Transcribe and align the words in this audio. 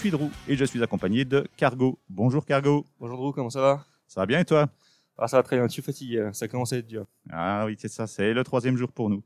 Suis 0.00 0.10
Drew 0.10 0.30
et 0.48 0.56
je 0.56 0.64
suis 0.64 0.82
accompagné 0.82 1.26
de 1.26 1.46
Cargo. 1.58 1.98
Bonjour 2.08 2.46
Cargo. 2.46 2.86
Bonjour 2.98 3.18
Drew, 3.18 3.32
comment 3.34 3.50
ça 3.50 3.60
va? 3.60 3.84
Ça 4.06 4.22
va 4.22 4.26
bien 4.26 4.40
et 4.40 4.46
toi? 4.46 4.70
Ah, 5.18 5.28
Ça 5.28 5.36
va 5.36 5.42
très 5.42 5.56
bien, 5.56 5.66
je 5.66 5.72
suis 5.72 5.82
fatigué, 5.82 6.30
ça 6.32 6.48
commence 6.48 6.72
à 6.72 6.78
être 6.78 6.86
dur. 6.86 7.04
Ah 7.28 7.64
oui, 7.66 7.76
c'est 7.78 7.88
ça, 7.88 8.06
c'est 8.06 8.32
le 8.32 8.42
troisième 8.42 8.78
jour 8.78 8.90
pour 8.92 9.10
nous. 9.10 9.22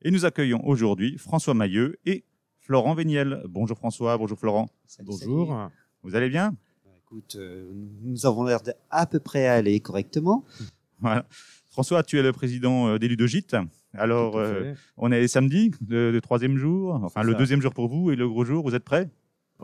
Et 0.00 0.10
nous 0.10 0.24
accueillons 0.24 0.66
aujourd'hui 0.66 1.18
François 1.18 1.52
Mailleux 1.52 1.98
et 2.06 2.24
Florent 2.60 2.94
Véniel. 2.94 3.42
Bonjour 3.50 3.76
François, 3.76 4.16
bonjour 4.16 4.38
Florent. 4.38 4.70
bonjour. 5.02 5.68
Vous 6.02 6.14
allez 6.14 6.30
bien? 6.30 6.56
Bah, 6.86 6.92
Écoute, 6.96 7.36
euh, 7.38 7.70
nous 8.00 8.24
avons 8.24 8.44
l'air 8.44 8.60
d'à 8.62 9.04
peu 9.04 9.20
près 9.20 9.46
aller 9.46 9.78
correctement. 9.80 10.42
Voilà. 11.00 11.26
François, 11.68 12.02
tu 12.02 12.18
es 12.18 12.22
le 12.22 12.32
président 12.32 12.88
euh, 12.88 12.98
des 12.98 13.08
Ludogite. 13.08 13.56
Alors, 13.92 14.38
euh, 14.38 14.72
on 14.96 15.12
est 15.12 15.28
samedi, 15.28 15.70
le, 15.86 16.18
troisième 16.20 16.56
jour, 16.56 16.94
enfin 17.04 17.22
le 17.22 17.34
deuxième 17.34 17.60
jour 17.60 17.74
pour 17.74 17.88
vous 17.88 18.10
et 18.10 18.16
le 18.16 18.26
gros 18.26 18.46
jour. 18.46 18.64
Vous 18.64 18.74
êtes 18.74 18.84
prêts? 18.84 19.10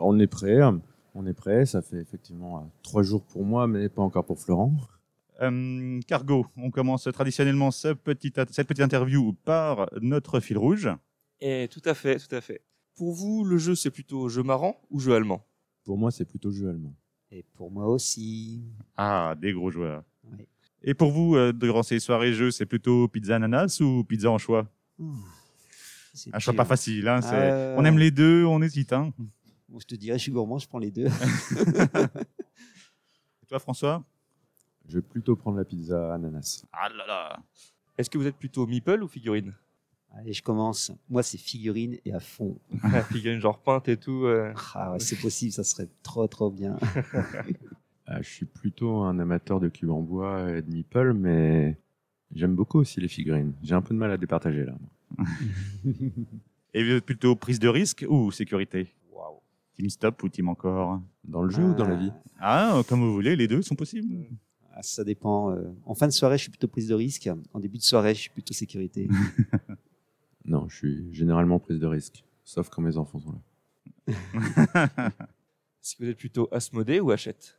On 0.01 0.19
est 0.19 0.27
prêt, 0.27 0.59
on 1.15 1.25
est 1.25 1.33
prêt. 1.33 1.65
Ça 1.65 1.81
fait 1.81 1.97
effectivement 1.97 2.57
euh, 2.57 2.61
trois 2.83 3.03
jours 3.03 3.23
pour 3.23 3.45
moi, 3.45 3.67
mais 3.67 3.89
pas 3.89 4.01
encore 4.01 4.25
pour 4.25 4.39
Florent. 4.39 4.75
Euh, 5.41 5.99
Cargo, 6.07 6.45
on 6.57 6.69
commence 6.69 7.07
traditionnellement 7.11 7.71
cette 7.71 7.99
petite, 7.99 8.39
cette 8.51 8.67
petite 8.67 8.83
interview 8.83 9.33
par 9.45 9.89
notre 10.01 10.39
fil 10.39 10.57
rouge. 10.57 10.89
Et 11.39 11.67
tout 11.71 11.81
à 11.85 11.93
fait, 11.93 12.17
tout 12.17 12.35
à 12.35 12.41
fait. 12.41 12.61
Pour 12.95 13.13
vous, 13.13 13.43
le 13.43 13.57
jeu, 13.57 13.73
c'est 13.73 13.89
plutôt 13.89 14.29
jeu 14.29 14.43
marrant 14.43 14.79
ou 14.91 14.99
jeu 14.99 15.15
allemand? 15.15 15.43
Pour 15.83 15.97
moi, 15.97 16.11
c'est 16.11 16.25
plutôt 16.25 16.51
jeu 16.51 16.69
allemand. 16.69 16.93
Et 17.31 17.43
pour 17.55 17.71
moi 17.71 17.87
aussi. 17.87 18.61
Ah, 18.97 19.35
des 19.39 19.53
gros 19.53 19.71
joueurs. 19.71 20.03
Et 20.83 20.93
pour 20.93 21.11
vous, 21.11 21.35
euh, 21.35 21.53
durant 21.53 21.83
ces 21.83 21.99
soirées 21.99 22.33
jeux, 22.33 22.51
c'est 22.51 22.65
plutôt 22.65 23.07
pizza 23.07 23.35
ananas 23.35 23.79
ou 23.81 24.03
pizza 24.03 24.29
en 24.29 24.37
choix. 24.37 24.67
Un 26.33 26.39
choix 26.39 26.53
pas 26.53 26.65
facile. 26.65 27.07
Hein, 27.07 27.21
On 27.77 27.85
aime 27.85 27.97
les 27.97 28.11
deux, 28.11 28.45
on 28.45 28.61
hésite. 28.61 28.93
Hein 28.93 29.13
je 29.79 29.85
te 29.85 29.95
dirais, 29.95 30.17
je 30.17 30.23
suis 30.23 30.31
gourmand, 30.31 30.57
je 30.59 30.67
prends 30.67 30.79
les 30.79 30.91
deux. 30.91 31.05
Et 33.41 33.45
toi, 33.47 33.59
François? 33.59 34.03
Je 34.87 34.95
vais 34.95 35.01
plutôt 35.01 35.35
prendre 35.35 35.57
la 35.57 35.65
pizza 35.65 36.13
ananas. 36.13 36.65
Ah 36.73 36.89
là 36.89 37.05
là 37.07 37.39
Est-ce 37.97 38.09
que 38.09 38.17
vous 38.17 38.25
êtes 38.27 38.37
plutôt 38.37 38.65
meeple 38.67 39.03
ou 39.03 39.07
figurine? 39.07 39.53
Allez, 40.13 40.33
je 40.33 40.41
commence. 40.43 40.91
Moi, 41.09 41.23
c'est 41.23 41.37
figurine 41.37 41.97
et 42.03 42.13
à 42.13 42.19
fond. 42.19 42.57
figurine 43.11 43.39
genre 43.39 43.59
peinte 43.61 43.87
et 43.87 43.95
tout. 43.97 44.25
Ah 44.75 44.91
ouais, 44.91 44.99
c'est 44.99 45.19
possible, 45.19 45.51
ça 45.53 45.63
serait 45.63 45.87
trop 46.03 46.27
trop 46.27 46.49
bien. 46.51 46.77
Ah, 48.13 48.21
je 48.21 48.27
suis 48.27 48.45
plutôt 48.45 49.03
un 49.03 49.19
amateur 49.19 49.61
de 49.61 49.69
cubes 49.69 49.91
en 49.91 50.01
bois 50.01 50.51
et 50.51 50.61
de 50.61 50.69
meeple, 50.69 51.13
mais 51.13 51.77
j'aime 52.35 52.55
beaucoup 52.55 52.79
aussi 52.79 52.99
les 52.99 53.07
figurines. 53.07 53.53
J'ai 53.63 53.73
un 53.73 53.81
peu 53.81 53.93
de 53.93 53.99
mal 53.99 54.11
à 54.11 54.17
départager 54.17 54.65
là. 54.65 54.73
et 56.73 56.83
vous 56.83 56.89
êtes 56.97 57.05
plutôt 57.05 57.37
prise 57.37 57.59
de 57.59 57.69
risque 57.69 58.05
ou 58.09 58.29
sécurité? 58.31 58.93
Team 59.81 59.89
stop 59.89 60.21
ou 60.21 60.29
team 60.29 60.47
encore 60.47 61.01
Dans 61.23 61.41
le 61.41 61.49
jeu 61.49 61.63
ou 61.63 61.73
dans 61.73 61.87
la 61.87 61.95
vie 61.95 62.11
Ah, 62.39 62.83
comme 62.87 63.01
vous 63.01 63.13
voulez, 63.13 63.35
les 63.35 63.47
deux 63.47 63.63
sont 63.63 63.73
possibles. 63.73 64.27
Ah, 64.75 64.83
ça 64.83 65.03
dépend. 65.03 65.55
Euh. 65.55 65.73
En 65.87 65.95
fin 65.95 66.05
de 66.05 66.11
soirée, 66.11 66.37
je 66.37 66.43
suis 66.43 66.51
plutôt 66.51 66.67
prise 66.67 66.87
de 66.87 66.93
risque. 66.93 67.27
En 67.51 67.59
début 67.59 67.79
de 67.79 67.83
soirée, 67.83 68.13
je 68.13 68.19
suis 68.19 68.29
plutôt 68.29 68.53
sécurité. 68.53 69.09
non, 70.45 70.69
je 70.69 70.75
suis 70.75 71.13
généralement 71.15 71.57
prise 71.57 71.79
de 71.79 71.87
risque, 71.87 72.23
sauf 72.43 72.69
quand 72.69 72.83
mes 72.83 72.95
enfants 72.95 73.19
sont 73.21 73.31
là. 73.31 74.13
Est-ce 75.83 75.95
que 75.95 76.03
vous 76.03 76.09
êtes 76.11 76.17
plutôt 76.17 76.47
Asmodée 76.51 76.99
ou 76.99 77.09
Hachette? 77.09 77.57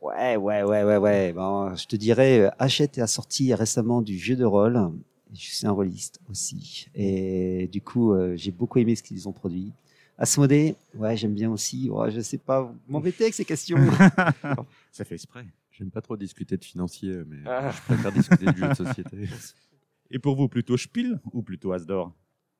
Ouais, 0.00 0.36
ouais, 0.36 0.62
ouais, 0.62 0.82
ouais, 0.82 0.96
ouais. 0.96 1.34
Bon, 1.34 1.76
je 1.76 1.86
te 1.86 1.96
dirais, 1.96 2.40
euh, 2.40 2.50
Hachette 2.58 2.96
a 2.96 3.06
sorti 3.06 3.52
récemment 3.52 4.00
du 4.00 4.18
jeu 4.18 4.34
de 4.34 4.46
rôle. 4.46 4.80
Je 5.34 5.40
suis 5.40 5.66
un 5.66 5.72
rôliste 5.72 6.20
aussi. 6.30 6.86
Et 6.94 7.68
du 7.70 7.82
coup, 7.82 8.14
euh, 8.14 8.34
j'ai 8.34 8.50
beaucoup 8.50 8.78
aimé 8.78 8.96
ce 8.96 9.02
qu'ils 9.02 9.28
ont 9.28 9.32
produit. 9.32 9.74
Asmodée, 10.22 10.76
ouais, 10.94 11.16
j'aime 11.16 11.34
bien 11.34 11.50
aussi. 11.50 11.90
Ouais, 11.90 12.12
je 12.12 12.20
sais 12.20 12.38
pas, 12.38 12.72
m'embêter 12.86 13.24
avec 13.24 13.34
ces 13.34 13.44
questions. 13.44 13.76
Ça 14.92 15.04
fait 15.04 15.16
exprès. 15.16 15.44
J'aime 15.72 15.90
pas 15.90 16.00
trop 16.00 16.16
discuter 16.16 16.56
de 16.56 16.64
financier, 16.64 17.24
mais 17.26 17.38
ah. 17.44 17.72
je 17.72 17.80
préfère 17.82 18.12
discuter 18.12 18.44
de 18.44 18.56
jeux 18.56 18.68
de 18.68 18.74
société. 18.74 19.28
Et 20.12 20.20
pour 20.20 20.36
vous, 20.36 20.46
plutôt 20.46 20.76
Spiel 20.76 21.20
ou 21.32 21.42
plutôt 21.42 21.72
Asdor? 21.72 22.12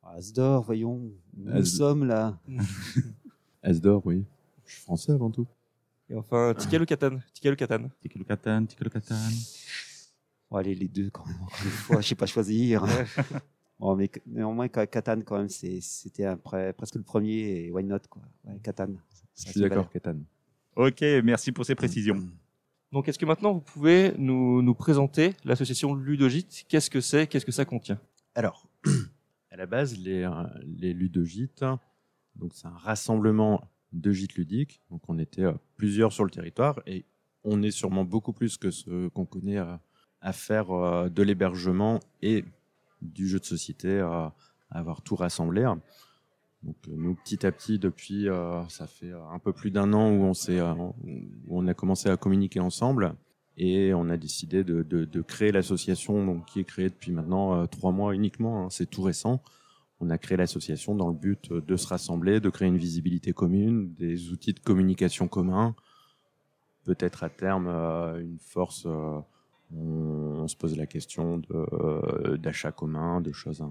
Asdor, 0.02 0.64
voyons. 0.64 1.12
Nous 1.36 1.64
sommes 1.64 2.04
là. 2.04 2.36
Asdor, 3.62 4.04
oui. 4.06 4.24
Je 4.66 4.72
suis 4.72 4.82
français 4.82 5.12
avant 5.12 5.30
tout. 5.30 5.46
Et 6.10 6.16
enfin, 6.16 6.54
Ticket 6.58 6.80
le 6.80 6.84
Catan. 6.84 7.20
Ticket 7.32 7.50
le 7.50 7.56
Catan. 7.56 7.88
Ticket 8.00 8.18
le 8.18 8.24
Catan, 8.24 8.66
Ticket 8.66 8.84
le 8.84 8.90
Catan. 8.90 9.14
Bon, 10.50 10.56
allez, 10.56 10.74
les 10.74 10.88
deux 10.88 11.10
quand 11.10 11.24
même. 11.26 11.36
Une 11.64 11.70
fois, 11.70 12.00
je 12.00 12.08
sais 12.08 12.16
pas 12.16 12.26
choisir. 12.26 12.84
Bon, 13.82 13.97
mais 13.97 14.09
néanmoins, 14.26 14.69
Catan, 14.69 15.22
quand 15.22 15.38
même, 15.38 15.48
c'était 15.48 16.37
presque 16.76 16.94
le 16.94 17.03
premier, 17.03 17.65
et 17.65 17.72
why 17.72 17.82
not, 17.82 17.98
quoi. 18.09 18.22
Ouais, 18.44 18.56
Catan. 18.62 18.94
Je 19.37 19.50
suis 19.50 19.60
d'accord, 19.60 19.91
Catan. 19.91 20.19
Ok, 20.76 21.00
merci 21.25 21.50
pour 21.50 21.66
ces 21.66 21.75
précisions. 21.75 22.15
Donc, 22.92 23.09
est-ce 23.09 23.19
que 23.19 23.26
maintenant 23.26 23.54
vous 23.54 23.60
pouvez 23.60 24.12
nous, 24.19 24.62
nous 24.62 24.75
présenter 24.76 25.34
l'association 25.44 25.97
Ludogite? 25.97 26.65
Qu'est-ce 26.69 26.91
que 26.91 27.00
c'est? 27.00 27.26
Qu'est-ce 27.26 27.44
que 27.44 27.50
ça 27.50 27.65
contient? 27.65 27.98
Alors, 28.37 28.69
à 29.50 29.56
la 29.56 29.66
base, 29.66 29.98
les, 29.98 30.31
les 30.65 30.92
Ludogites, 30.92 31.65
donc 32.37 32.53
c'est 32.54 32.69
un 32.69 32.76
rassemblement 32.76 33.69
de 33.92 34.12
gîtes 34.12 34.37
ludiques. 34.37 34.81
Donc, 34.92 35.03
on 35.09 35.19
était 35.19 35.42
euh, 35.42 35.54
plusieurs 35.76 36.12
sur 36.12 36.22
le 36.22 36.31
territoire 36.31 36.81
et 36.87 37.04
on 37.42 37.65
est 37.65 37.72
sûrement 37.72 38.04
beaucoup 38.04 38.32
plus 38.32 38.59
que 38.59 38.71
ce 38.71 39.09
qu'on 39.09 39.26
connaît 39.26 39.59
à, 39.59 39.81
à 40.21 40.32
faire 40.32 40.71
euh, 40.71 41.09
de 41.09 41.22
l'hébergement 41.25 41.98
et 42.22 42.44
du 43.02 43.28
jeu 43.28 43.38
de 43.38 43.44
société 43.44 44.00
à, 44.00 44.34
avoir 44.70 45.02
tout 45.02 45.16
rassemblé. 45.16 45.66
Donc 46.62 46.76
euh, 46.88 46.92
nous, 46.96 47.14
petit 47.14 47.44
à 47.46 47.52
petit, 47.52 47.78
depuis, 47.78 48.28
euh, 48.28 48.66
ça 48.68 48.86
fait 48.86 49.12
un 49.12 49.38
peu 49.38 49.52
plus 49.52 49.70
d'un 49.70 49.92
an 49.92 50.10
où 50.10 50.24
on, 50.24 50.32
euh, 50.48 50.74
où 50.74 51.58
on 51.58 51.66
a 51.66 51.74
commencé 51.74 52.08
à 52.08 52.16
communiquer 52.16 52.60
ensemble 52.60 53.14
et 53.56 53.92
on 53.92 54.08
a 54.08 54.16
décidé 54.16 54.64
de, 54.64 55.20
créer 55.22 55.52
l'association 55.52 56.41
qui 56.41 56.60
est 56.60 56.64
créée 56.64 56.88
depuis 56.88 57.12
maintenant 57.12 57.66
trois 57.66 57.92
mois 57.92 58.14
uniquement, 58.14 58.64
hein, 58.64 58.70
c'est 58.70 58.88
tout 58.88 59.02
récent. 59.02 59.42
On 60.00 60.08
a 60.08 60.16
créé 60.16 60.38
l'association 60.38 60.94
dans 60.94 61.08
le 61.08 61.14
but 61.14 61.52
de 61.52 61.76
se 61.76 61.86
rassembler, 61.86 62.41
de 62.41 62.48
créer 62.48 62.68
une 62.68 62.78
visibilité 62.78 63.32
commune, 63.32 63.92
des 63.92 64.30
outils 64.30 64.54
de 64.54 64.58
communication 64.58 65.28
communs, 65.28 65.76
peut-être 66.84 67.24
à 67.24 67.28
terme 67.28 67.68
une 67.68 68.38
force 68.41 68.86
on, 69.77 70.49
se 70.49 70.56
pose 70.56 70.77
la 70.77 70.87
question 70.87 71.41
euh, 71.53 72.37
d'achat 72.37 72.72
commun, 72.72 73.21
de 73.21 73.33
choses. 73.33 73.65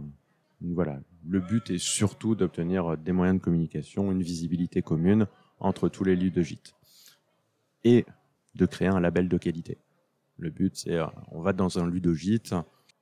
Voilà, 0.61 0.99
le 1.27 1.39
but 1.39 1.69
est 1.69 1.79
surtout 1.79 2.35
d'obtenir 2.35 2.97
des 2.97 3.11
moyens 3.11 3.39
de 3.39 3.43
communication, 3.43 4.11
une 4.11 4.21
visibilité 4.21 4.81
commune 4.81 5.27
entre 5.59 5.89
tous 5.89 6.03
les 6.03 6.15
lieux 6.15 6.31
de 6.31 6.41
gîte 6.41 6.75
et 7.83 8.05
de 8.55 8.65
créer 8.65 8.87
un 8.87 8.99
label 8.99 9.27
de 9.27 9.37
qualité. 9.37 9.77
Le 10.37 10.49
but, 10.49 10.75
c'est 10.75 10.95
euh, 10.95 11.05
on 11.31 11.41
va 11.41 11.53
dans 11.53 11.79
un 11.79 11.87
ludogite, 11.87 12.55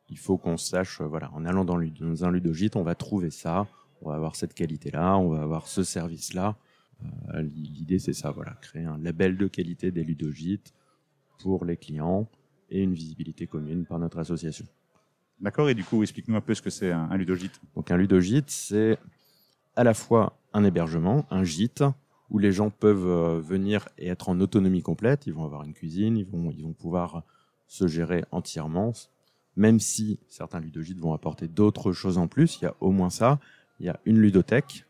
il 0.10 0.18
faut 0.18 0.38
qu'on 0.38 0.58
sache, 0.58 1.02
euh, 1.02 1.06
voilà, 1.06 1.32
en 1.34 1.46
allant 1.46 1.66
dans, 1.66 1.78
un 1.78 2.32
ludogite, 2.32 2.76
on 2.76 2.84
va 2.84 2.96
trouver 2.96 3.30
ça, 3.30 3.68
on 4.02 4.10
va 4.10 4.16
avoir 4.16 4.36
cette 4.36 4.54
qualité-là, 4.54 5.18
on 5.18 5.30
va 5.30 5.42
avoir 5.42 5.68
ce 5.68 5.84
service-là. 5.84 6.58
L'idée, 7.34 7.98
c'est 7.98 8.12
ça, 8.12 8.32
voilà, 8.32 8.52
créer 8.62 8.84
un 8.84 8.98
label 8.98 9.38
de 9.38 9.48
qualité 9.48 9.90
des 9.90 10.04
ludogites 10.04 10.74
pour 11.38 11.64
les 11.64 11.78
clients 11.78 12.30
et 12.70 12.82
une 12.84 12.94
visibilité 12.94 13.48
commune 13.48 13.86
par 13.86 14.00
notre 14.00 14.20
association. 14.20 14.66
D'accord, 15.40 15.70
et 15.70 15.74
du 15.74 15.84
coup, 15.84 16.02
explique-nous 16.04 16.36
un 16.36 16.42
peu 16.42 16.54
ce 16.54 16.62
que 16.62 16.70
c'est 16.70 16.92
un, 16.92 17.16
ludogite. 17.16 17.62
Donc 17.76 17.92
un 17.92 17.98
ludogite, 17.98 18.50
c'est 18.50 18.98
à 19.76 19.84
la 19.84 19.94
fois 19.94 20.38
un 20.54 20.64
hébergement, 20.64 21.26
un 21.30 21.44
gîte, 21.44 21.84
où 22.30 22.38
les 22.38 22.52
gens 22.52 22.70
peuvent 22.70 23.08
euh, 23.08 23.40
venir 23.40 23.88
et 23.98 24.08
être 24.08 24.30
en 24.30 24.40
autonomie 24.40 24.82
complète. 24.82 25.26
Ils 25.26 25.34
vont 25.34 25.46
avoir 25.46 25.64
une 25.64 25.74
cuisine, 25.74 26.18
ils 26.18 26.26
vont, 26.26 26.52
ils 26.52 26.64
vont 26.64 26.74
pouvoir 26.74 27.24
se 27.68 27.88
gérer 27.88 28.24
entièrement, 28.32 28.94
même 29.56 29.80
si 29.80 30.20
certains 30.28 30.60
ludogites 30.60 31.00
vont 31.00 31.14
apporter 31.14 31.48
d'autres 31.48 31.92
choses 31.92 32.18
en 32.18 32.28
plus. 32.28 32.60
Il 32.60 32.66
y 32.66 32.68
a 32.68 32.76
au 32.82 32.92
moins 32.92 33.10
ça. 33.10 33.40
Il 33.80 33.86
y 33.86 33.90
a 33.90 34.00
une 34.06 34.20
ludothèque, 34.20 34.86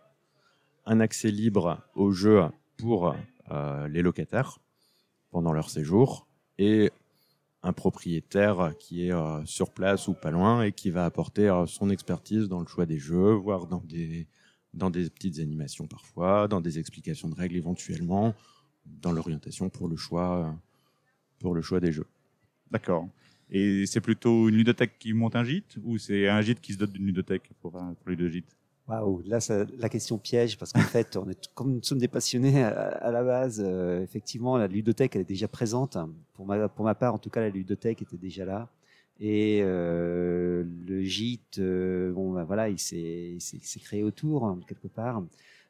un 0.85 0.99
accès 0.99 1.29
libre 1.29 1.79
au 1.95 2.11
jeu 2.11 2.41
pour 2.77 3.15
euh, 3.51 3.87
les 3.87 4.01
locataires 4.01 4.59
pendant 5.31 5.53
leur 5.53 5.69
séjour, 5.69 6.27
et 6.57 6.91
un 7.61 7.73
propriétaire 7.73 8.73
qui 8.79 9.07
est 9.07 9.11
euh, 9.11 9.43
sur 9.45 9.71
place 9.71 10.07
ou 10.07 10.13
pas 10.13 10.31
loin 10.31 10.63
et 10.63 10.71
qui 10.71 10.91
va 10.91 11.05
apporter 11.05 11.49
euh, 11.49 11.65
son 11.65 11.89
expertise 11.89 12.47
dans 12.47 12.61
le 12.61 12.67
choix 12.67 12.85
des 12.85 12.97
jeux, 12.99 13.33
voire 13.33 13.67
dans 13.67 13.81
des, 13.81 14.27
dans 14.73 14.89
des 14.89 15.09
petites 15.09 15.39
animations 15.39 15.87
parfois, 15.87 16.47
dans 16.47 16.61
des 16.61 16.79
explications 16.79 17.27
de 17.29 17.35
règles 17.35 17.57
éventuellement. 17.57 18.33
dans 18.85 19.11
l'orientation 19.11 19.69
pour 19.69 19.87
le 19.87 19.97
choix 19.97 20.55
pour 21.39 21.53
le 21.53 21.61
choix 21.61 21.79
des 21.79 21.91
jeux. 21.91 22.07
D'accord. 22.71 23.07
Et 23.49 23.85
c'est 23.85 24.01
plutôt 24.01 24.49
une 24.49 24.55
ludothèque 24.55 24.97
qui 24.99 25.13
monte 25.13 25.35
un 25.35 25.43
gîte 25.43 25.77
ou 25.83 25.97
c'est 25.97 26.27
un 26.27 26.41
gîte 26.41 26.61
qui 26.61 26.73
se 26.73 26.77
dote 26.77 26.91
d'une 26.91 27.05
ludothèque 27.05 27.49
pour, 27.61 27.71
pour 27.71 28.29
gîtes 28.29 28.55
Waouh, 28.89 29.21
là, 29.27 29.37
la 29.77 29.87
question 29.87 30.17
piège, 30.17 30.57
parce 30.57 30.73
qu'en 30.73 30.79
fait, 30.81 31.15
on 31.15 31.29
est, 31.29 31.49
comme 31.53 31.73
nous 31.73 31.83
sommes 31.83 31.99
des 31.99 32.07
passionnés 32.07 32.63
à, 32.63 33.11
la 33.11 33.23
base, 33.23 33.61
euh, 33.63 34.01
effectivement, 34.01 34.57
la 34.57 34.67
ludothèque, 34.67 35.15
elle 35.15 35.21
est 35.21 35.25
déjà 35.25 35.47
présente. 35.47 35.97
Pour 36.33 36.47
ma, 36.47 36.67
pour 36.67 36.85
ma 36.85 36.95
part, 36.95 37.13
en 37.13 37.19
tout 37.19 37.29
cas, 37.29 37.41
la 37.41 37.49
ludothèque 37.49 38.01
était 38.01 38.17
déjà 38.17 38.45
là. 38.45 38.67
Et 39.19 39.59
euh, 39.61 40.63
le 40.87 41.03
gîte, 41.03 41.59
euh, 41.59 42.11
bon, 42.13 42.33
ben 42.33 42.45
voilà, 42.45 42.69
il 42.69 42.79
s'est 42.79 43.37
créé 43.83 44.03
autour, 44.03 44.45
hein, 44.45 44.59
quelque 44.67 44.87
part. 44.87 45.21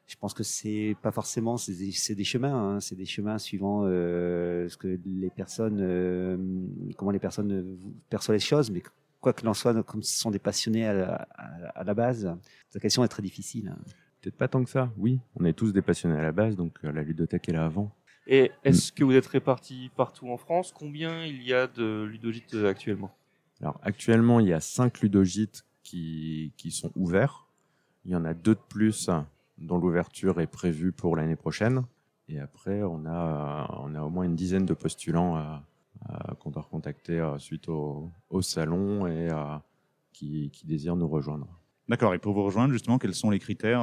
Je 0.06 0.16
pense 0.16 0.32
que 0.32 0.42
c'est 0.42 0.96
pas 1.02 1.12
forcément, 1.12 1.56
c'est 1.56 1.74
des, 1.74 2.14
des, 2.14 2.24
chemins, 2.24 2.76
hein, 2.76 2.80
c'est 2.80 2.96
des 2.96 3.04
chemins 3.04 3.38
suivant 3.38 3.84
ce 3.84 4.76
que 4.76 4.98
les 5.04 5.30
personnes, 5.30 5.78
comment 6.96 7.12
les 7.12 7.20
personnes 7.20 7.78
perçoivent 8.08 8.36
les 8.36 8.40
choses, 8.40 8.70
mais 8.70 8.82
quoi 9.20 9.32
que 9.32 9.44
l'on 9.44 9.54
soit, 9.54 9.82
comme 9.82 10.02
ce 10.02 10.18
sont 10.18 10.30
des 10.30 10.38
passionnés 10.38 10.86
à 10.86 11.26
la, 11.84 11.94
base, 11.94 12.34
la 12.74 12.80
question 12.80 13.04
est 13.04 13.08
très 13.08 13.22
difficile. 13.22 13.74
Peut-être 14.20 14.36
pas 14.36 14.48
tant 14.48 14.62
que 14.64 14.70
ça, 14.70 14.90
oui. 14.98 15.20
On 15.36 15.44
est 15.44 15.52
tous 15.52 15.72
des 15.72 15.82
passionnés 15.82 16.18
à 16.18 16.22
la 16.22 16.32
base, 16.32 16.56
donc 16.56 16.78
euh, 16.84 16.92
la 16.92 17.02
ludothèque 17.02 17.48
est 17.48 17.52
là 17.52 17.64
avant. 17.64 17.94
Et 18.26 18.52
est-ce 18.64 18.92
que 18.92 19.02
vous 19.02 19.14
êtes 19.14 19.26
répartis 19.26 19.90
partout 19.96 20.28
en 20.28 20.36
France? 20.36 20.72
Combien 20.76 21.24
il 21.24 21.42
y 21.42 21.54
a 21.54 21.66
de 21.66 22.04
ludogites 22.04 22.54
euh, 22.54 22.68
actuellement? 22.68 23.10
Alors 23.60 23.80
actuellement, 23.82 24.40
il 24.40 24.48
y 24.48 24.52
a 24.52 24.60
cinq 24.60 25.00
ludogites 25.00 25.64
qui, 25.82 26.52
qui 26.56 26.70
sont 26.70 26.92
ouverts. 26.96 27.46
Il 28.04 28.12
y 28.12 28.16
en 28.16 28.24
a 28.24 28.34
deux 28.34 28.54
de 28.54 28.60
plus 28.68 29.10
dont 29.58 29.78
l'ouverture 29.78 30.40
est 30.40 30.46
prévue 30.46 30.92
pour 30.92 31.16
l'année 31.16 31.36
prochaine. 31.36 31.84
Et 32.28 32.38
après, 32.38 32.82
on 32.82 33.06
a, 33.06 33.68
on 33.82 33.94
a 33.94 34.02
au 34.02 34.08
moins 34.08 34.24
une 34.24 34.36
dizaine 34.36 34.64
de 34.64 34.74
postulants 34.74 35.36
à, 35.36 35.40
euh, 35.40 35.69
qu'on 36.40 36.50
doit 36.50 36.62
recontacter 36.62 37.18
euh, 37.18 37.38
suite 37.38 37.68
au, 37.68 38.12
salon 38.40 39.06
et 39.06 39.30
euh, 39.30 39.56
qui, 40.12 40.50
désirent 40.64 40.96
nous 40.96 41.08
rejoindre. 41.08 41.46
D'accord. 41.88 42.14
Et 42.14 42.18
pour 42.18 42.34
vous 42.34 42.44
rejoindre, 42.44 42.72
justement, 42.72 42.98
quels 42.98 43.14
sont 43.14 43.30
les 43.30 43.38
critères 43.38 43.82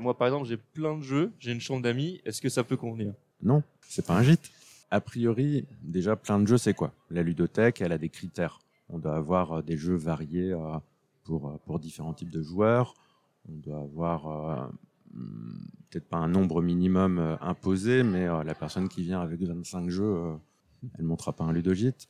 Moi, 0.00 0.16
par 0.16 0.28
exemple, 0.28 0.46
j'ai 0.46 0.56
plein 0.56 0.96
de 0.96 1.02
jeux, 1.02 1.32
j'ai 1.38 1.52
une 1.52 1.60
chambre 1.60 1.82
d'amis. 1.82 2.20
Est-ce 2.24 2.40
que 2.40 2.48
ça 2.48 2.64
peut 2.64 2.76
convenir? 2.76 3.12
Non, 3.42 3.62
c'est 3.82 4.06
pas 4.06 4.16
un 4.16 4.22
gîte. 4.22 4.50
A 4.90 5.00
priori, 5.00 5.66
déjà, 5.82 6.16
plein 6.16 6.38
de 6.38 6.46
jeux, 6.46 6.56
c'est 6.56 6.72
quoi? 6.72 6.92
La 7.10 7.22
ludothèque, 7.22 7.82
elle 7.82 7.92
a 7.92 7.98
des 7.98 8.08
critères. 8.08 8.60
On 8.88 8.98
doit 8.98 9.16
avoir 9.16 9.62
des 9.62 9.76
jeux 9.76 9.96
variés 9.96 10.54
pour, 11.24 11.58
pour 11.66 11.78
différents 11.78 12.14
types 12.14 12.30
de 12.30 12.40
joueurs. 12.40 12.94
On 13.50 13.56
doit 13.56 13.80
avoir 13.80 14.70
peut-être 15.90 16.08
pas 16.08 16.16
un 16.16 16.28
nombre 16.28 16.62
minimum 16.62 17.36
imposé, 17.42 18.02
mais 18.02 18.26
la 18.26 18.54
personne 18.54 18.88
qui 18.88 19.02
vient 19.02 19.20
avec 19.20 19.42
25 19.42 19.90
jeux 19.90 20.38
elle 20.94 21.04
ne 21.04 21.08
montera 21.08 21.34
pas 21.34 21.44
un 21.44 21.52
ludogite. 21.52 22.08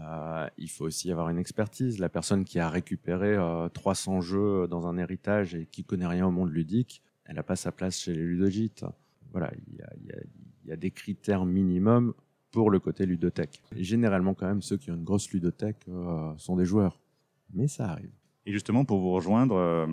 Euh, 0.00 0.48
il 0.58 0.68
faut 0.68 0.84
aussi 0.84 1.10
avoir 1.10 1.28
une 1.28 1.38
expertise. 1.38 1.98
La 1.98 2.08
personne 2.08 2.44
qui 2.44 2.58
a 2.58 2.68
récupéré 2.68 3.36
300 3.72 4.16
euh, 4.16 4.20
jeux 4.20 4.68
dans 4.68 4.86
un 4.86 4.96
héritage 4.96 5.54
et 5.54 5.66
qui 5.66 5.84
connaît 5.84 6.06
rien 6.06 6.26
au 6.26 6.30
monde 6.30 6.50
ludique, 6.50 7.02
elle 7.24 7.36
n'a 7.36 7.42
pas 7.42 7.56
sa 7.56 7.72
place 7.72 8.00
chez 8.00 8.14
les 8.14 8.22
ludogites. 8.22 8.84
Voilà, 9.32 9.52
il 9.68 9.76
y 10.66 10.72
a, 10.72 10.76
des 10.76 10.90
critères 10.90 11.44
minimums 11.44 12.14
pour 12.50 12.70
le 12.70 12.78
côté 12.78 13.06
ludothèque. 13.06 13.62
généralement, 13.76 14.34
quand 14.34 14.46
même, 14.46 14.62
ceux 14.62 14.76
qui 14.76 14.90
ont 14.90 14.94
une 14.94 15.04
grosse 15.04 15.30
ludothèque 15.30 15.84
euh, 15.88 16.32
sont 16.38 16.56
des 16.56 16.64
joueurs. 16.64 17.00
Mais 17.52 17.68
ça 17.68 17.90
arrive. 17.90 18.12
Et 18.46 18.52
justement, 18.52 18.84
pour 18.84 19.00
vous 19.00 19.12
rejoindre, 19.12 19.88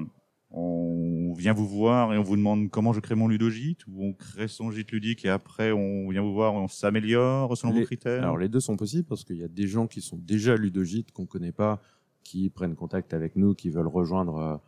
on 0.53 1.33
vient 1.33 1.53
vous 1.53 1.67
voir 1.67 2.13
et 2.13 2.17
on 2.17 2.23
vous 2.23 2.35
demande 2.35 2.69
comment 2.69 2.91
je 2.91 2.99
crée 2.99 3.15
mon 3.15 3.27
ludogite 3.27 3.87
ou 3.87 4.03
on 4.03 4.13
crée 4.13 4.49
son 4.49 4.69
gîte 4.69 4.91
ludique 4.91 5.23
et 5.23 5.29
après 5.29 5.71
on 5.71 6.09
vient 6.09 6.21
vous 6.21 6.33
voir 6.33 6.53
et 6.53 6.57
on 6.57 6.67
s'améliore 6.67 7.55
selon 7.57 7.73
vos 7.73 7.83
critères 7.83 8.23
Alors 8.23 8.37
les 8.37 8.49
deux 8.49 8.59
sont 8.59 8.75
possibles 8.75 9.07
parce 9.07 9.23
qu'il 9.23 9.37
y 9.37 9.43
a 9.43 9.47
des 9.47 9.67
gens 9.67 9.87
qui 9.87 10.01
sont 10.01 10.17
déjà 10.17 10.55
ludogites 10.55 11.11
qu'on 11.13 11.25
connaît 11.25 11.53
pas, 11.53 11.81
qui 12.23 12.49
prennent 12.49 12.75
contact 12.75 13.13
avec 13.13 13.35
nous, 13.35 13.53
qui 13.55 13.69
veulent 13.69 13.87
rejoindre 13.87 14.61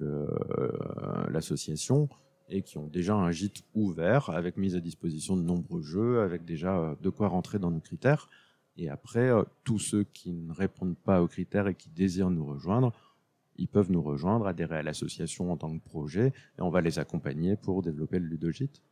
euh, 0.00 0.26
euh, 0.58 1.30
l'association 1.30 2.08
et 2.48 2.62
qui 2.62 2.78
ont 2.78 2.88
déjà 2.88 3.14
un 3.14 3.30
gîte 3.30 3.62
ouvert 3.74 4.30
avec 4.30 4.56
mise 4.56 4.74
à 4.74 4.80
disposition 4.80 5.36
de 5.36 5.42
nombreux 5.42 5.82
jeux, 5.82 6.20
avec 6.20 6.44
déjà 6.44 6.76
euh, 6.76 6.94
de 7.00 7.10
quoi 7.10 7.28
rentrer 7.28 7.58
dans 7.58 7.70
nos 7.70 7.80
critères. 7.80 8.28
Et 8.76 8.88
après, 8.88 9.30
tous 9.64 9.78
ceux 9.78 10.02
qui 10.02 10.32
ne 10.32 10.50
répondent 10.50 10.96
pas 10.96 11.22
aux 11.22 11.28
critères 11.28 11.68
et 11.68 11.74
qui 11.74 11.90
désirent 11.90 12.30
nous 12.30 12.46
rejoindre, 12.46 12.94
ils 13.62 13.68
peuvent 13.68 13.92
nous 13.92 14.02
rejoindre, 14.02 14.48
adhérer 14.48 14.78
à 14.78 14.82
l'association 14.82 15.52
en 15.52 15.56
tant 15.56 15.72
que 15.78 15.82
projet, 15.84 16.32
et 16.58 16.62
on 16.62 16.70
va 16.70 16.80
les 16.80 16.98
accompagner 16.98 17.56
pour 17.56 17.80
développer 17.80 18.18
le 18.18 18.26
ludogite. 18.26 18.82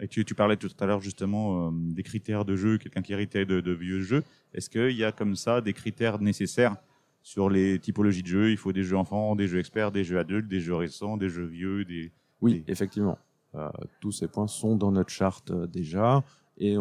Et 0.00 0.06
tu, 0.06 0.24
parlais 0.36 0.56
tout 0.56 0.70
à 0.78 0.86
l'heure 0.86 1.00
justement 1.00 1.66
euh, 1.66 1.70
des 1.72 2.04
critères 2.04 2.44
de 2.44 2.54
jeu, 2.54 2.78
quelqu'un 2.78 3.02
qui 3.02 3.12
héritait 3.12 3.44
de, 3.44 3.60
de 3.60 3.72
vieux 3.72 4.00
jeux. 4.02 4.22
Est-ce 4.54 4.70
qu'il 4.70 4.96
y 4.96 5.02
a 5.02 5.10
comme 5.10 5.34
ça 5.34 5.60
des 5.60 5.72
critères 5.72 6.20
nécessaires 6.20 6.76
sur 7.24 7.50
les 7.50 7.80
typologies 7.80 8.22
de 8.22 8.28
jeux? 8.28 8.50
Il 8.52 8.56
faut 8.56 8.72
des 8.72 8.84
jeux 8.84 8.96
enfants, 8.96 9.34
des 9.34 9.48
jeux 9.48 9.58
experts, 9.58 9.90
des 9.90 10.04
jeux 10.04 10.20
adultes, 10.20 10.46
des 10.46 10.60
jeux 10.60 10.76
récents, 10.76 11.16
des 11.16 11.28
jeux 11.28 11.46
vieux 11.46 11.84
des... 11.84 12.12
Oui, 12.40 12.62
effectivement. 12.68 13.18
Euh, 13.56 13.68
tous 14.00 14.12
ces 14.12 14.28
points 14.28 14.46
sont 14.46 14.76
dans 14.76 14.92
notre 14.92 15.10
charte 15.10 15.50
euh, 15.50 15.66
déjà, 15.66 16.22
et 16.58 16.76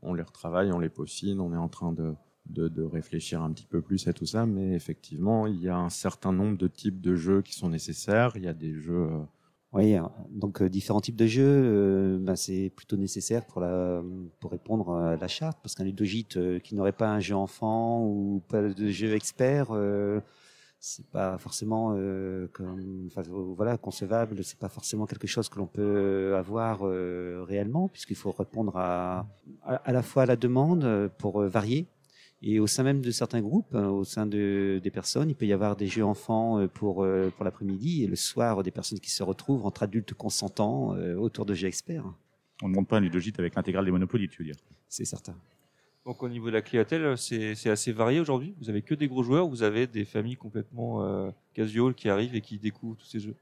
on 0.00 0.14
les 0.14 0.22
retravaille, 0.22 0.72
on 0.72 0.78
les 0.78 0.88
peaufine, 0.88 1.38
on 1.38 1.52
est 1.52 1.58
en 1.58 1.68
train 1.68 1.92
de, 1.92 2.14
de, 2.46 2.82
réfléchir 2.82 3.42
un 3.42 3.52
petit 3.52 3.66
peu 3.66 3.80
plus 3.80 4.06
à 4.08 4.12
tout 4.12 4.26
ça, 4.26 4.46
mais 4.46 4.74
effectivement, 4.74 5.46
il 5.46 5.60
y 5.60 5.68
a 5.68 5.76
un 5.76 5.90
certain 5.90 6.32
nombre 6.32 6.58
de 6.58 6.68
types 6.68 7.00
de 7.00 7.14
jeux 7.14 7.42
qui 7.42 7.54
sont 7.54 7.68
nécessaires. 7.68 8.32
Il 8.36 8.44
y 8.44 8.48
a 8.48 8.52
des 8.52 8.74
jeux. 8.74 9.08
Euh, 9.10 9.18
oui, 9.72 9.94
hein. 9.94 10.10
donc 10.30 10.60
euh, 10.60 10.68
différents 10.68 11.00
types 11.00 11.16
de 11.16 11.26
jeux, 11.26 12.18
bah, 12.18 12.36
c'est 12.36 12.70
plutôt 12.76 12.96
nécessaire 12.96 13.46
pour, 13.46 13.62
la, 13.62 14.02
pour 14.38 14.50
répondre 14.50 14.94
à 14.94 15.16
la 15.16 15.28
charte, 15.28 15.58
parce 15.62 15.74
qu'un 15.74 15.84
ludogite 15.84 16.60
qui 16.60 16.74
n'aurait 16.74 16.92
pas 16.92 17.08
un 17.08 17.20
jeu 17.20 17.34
enfant 17.34 18.04
ou 18.04 18.42
pas 18.48 18.60
de 18.60 18.88
jeu 18.88 19.14
expert, 19.14 19.68
c'est 20.78 21.06
pas 21.06 21.38
forcément 21.38 21.96
comme, 22.52 23.08
voilà, 23.56 23.78
concevable, 23.78 24.44
c'est 24.44 24.58
pas 24.58 24.68
forcément 24.68 25.06
quelque 25.06 25.26
chose 25.26 25.48
que 25.48 25.58
l'on 25.58 25.66
peut 25.66 26.34
avoir 26.36 26.82
réellement, 26.82 27.88
puisqu'il 27.88 28.16
faut 28.16 28.32
répondre 28.32 28.76
à, 28.76 29.26
à, 29.62 29.90
la 29.90 30.02
fois 30.02 30.24
à 30.24 30.26
la 30.26 30.36
demande 30.36 31.10
pour 31.16 31.40
varier 31.44 31.86
et 32.42 32.58
au 32.58 32.66
sein 32.66 32.82
même 32.82 33.00
de 33.00 33.10
certains 33.10 33.40
groupes, 33.40 33.74
hein, 33.74 33.88
au 33.88 34.04
sein 34.04 34.26
de, 34.26 34.80
des 34.82 34.90
personnes, 34.90 35.30
il 35.30 35.36
peut 35.36 35.46
y 35.46 35.52
avoir 35.52 35.76
des 35.76 35.86
jeux 35.86 36.04
enfants 36.04 36.58
euh, 36.58 36.66
pour, 36.66 37.04
euh, 37.04 37.32
pour 37.36 37.44
l'après-midi 37.44 38.02
et 38.02 38.06
le 38.08 38.16
soir, 38.16 38.62
des 38.62 38.72
personnes 38.72 38.98
qui 38.98 39.10
se 39.10 39.22
retrouvent 39.22 39.64
entre 39.64 39.84
adultes 39.84 40.14
consentants 40.14 40.94
euh, 40.96 41.14
autour 41.14 41.46
de 41.46 41.54
jeux 41.54 41.68
experts. 41.68 42.04
On 42.62 42.68
ne 42.68 42.74
monte 42.74 42.88
pas 42.88 42.96
un 42.96 43.00
ludogite 43.00 43.38
avec 43.38 43.54
l'intégrale 43.54 43.84
des 43.84 43.90
Monopoly, 43.90 44.28
tu 44.28 44.42
veux 44.42 44.46
dire 44.46 44.56
C'est 44.88 45.04
certain. 45.04 45.34
Donc 46.04 46.22
au 46.22 46.28
niveau 46.28 46.48
de 46.48 46.54
la 46.54 46.62
clientèle, 46.62 47.16
c'est 47.16 47.70
assez 47.70 47.92
varié 47.92 48.18
aujourd'hui. 48.18 48.54
Vous 48.60 48.68
avez 48.68 48.82
que 48.82 48.94
des 48.94 49.06
gros 49.06 49.22
joueurs, 49.22 49.46
vous 49.46 49.62
avez 49.62 49.86
des 49.86 50.04
familles 50.04 50.36
complètement 50.36 51.04
euh, 51.04 51.30
casual 51.54 51.94
qui 51.94 52.08
arrivent 52.08 52.34
et 52.34 52.40
qui 52.40 52.58
découvrent 52.58 52.96
tous 52.96 53.06
ces 53.06 53.20
jeux? 53.20 53.36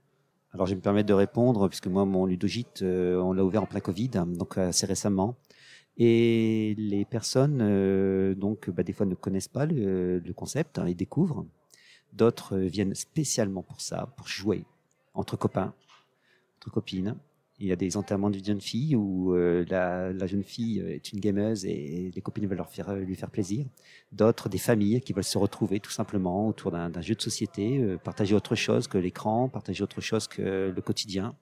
Alors 0.52 0.66
je 0.66 0.73
vais 0.73 0.76
me 0.76 0.83
permettre 0.83 1.09
de 1.09 1.14
répondre 1.14 1.69
puisque 1.69 1.87
moi 1.87 2.04
mon 2.04 2.26
ludogite, 2.26 2.83
on 2.83 3.33
l'a 3.33 3.45
ouvert 3.45 3.62
en 3.62 3.66
plein 3.66 3.80
Covid, 3.80 4.11
donc 4.37 4.59
assez 4.59 4.87
récemment. 4.87 5.37
Et 6.02 6.75
les 6.78 7.04
personnes, 7.04 7.59
euh, 7.61 8.35
donc, 8.35 8.71
bah, 8.71 8.83
des 8.83 8.95
fois 8.95 9.04
ne 9.04 9.14
connaissent 9.14 9.49
pas 9.49 9.66
le, 9.66 10.23
concept, 10.35 10.78
hein, 10.78 10.88
ils 10.88 10.97
découvrent. 10.97 11.45
D'autres 12.14 12.57
euh, 12.57 12.66
viennent 12.66 12.95
spécialement 12.95 13.62
pour 13.62 13.83
ça, 13.83 14.12
pour 14.16 14.26
jouer 14.26 14.64
entre 15.12 15.37
copains, 15.37 15.75
entre 16.57 16.71
copines. 16.71 17.16
Il 17.61 17.67
y 17.67 17.73
a 17.73 17.76
des 17.76 17.97
enterrements 17.97 18.31
de 18.31 18.43
jeune 18.43 18.61
fille 18.61 18.97
où 18.97 19.35
euh, 19.35 19.64
la, 19.69 20.26
jeune 20.26 20.43
fille 20.43 20.81
est 20.81 21.12
une 21.12 21.21
gameuse 21.21 21.67
et 21.67 22.11
les 22.14 22.21
copines 22.23 22.47
veulent 22.47 22.57
leur 22.57 22.71
faire, 22.71 22.95
lui 22.95 23.14
faire 23.14 23.31
plaisir. 23.31 23.67
D'autres, 24.12 24.49
des 24.49 24.59
familles 24.59 25.00
qui 25.02 25.12
veulent 25.12 25.23
se 25.23 25.38
retrouver 25.38 25.79
tout 25.79 25.90
simplement 25.90 26.49
autour 26.49 26.71
d'un 26.73 27.00
jeu 27.02 27.14
de 27.14 27.21
société, 27.21 27.97
partager 28.02 28.35
autre 28.35 28.55
chose 28.55 28.88
que 28.88 28.97
l'écran, 28.97 29.49
partager 29.49 29.85
autre 29.85 30.00
chose 30.00 30.26
que 30.26 30.73
le 30.75 30.81
quotidien. 30.81 31.37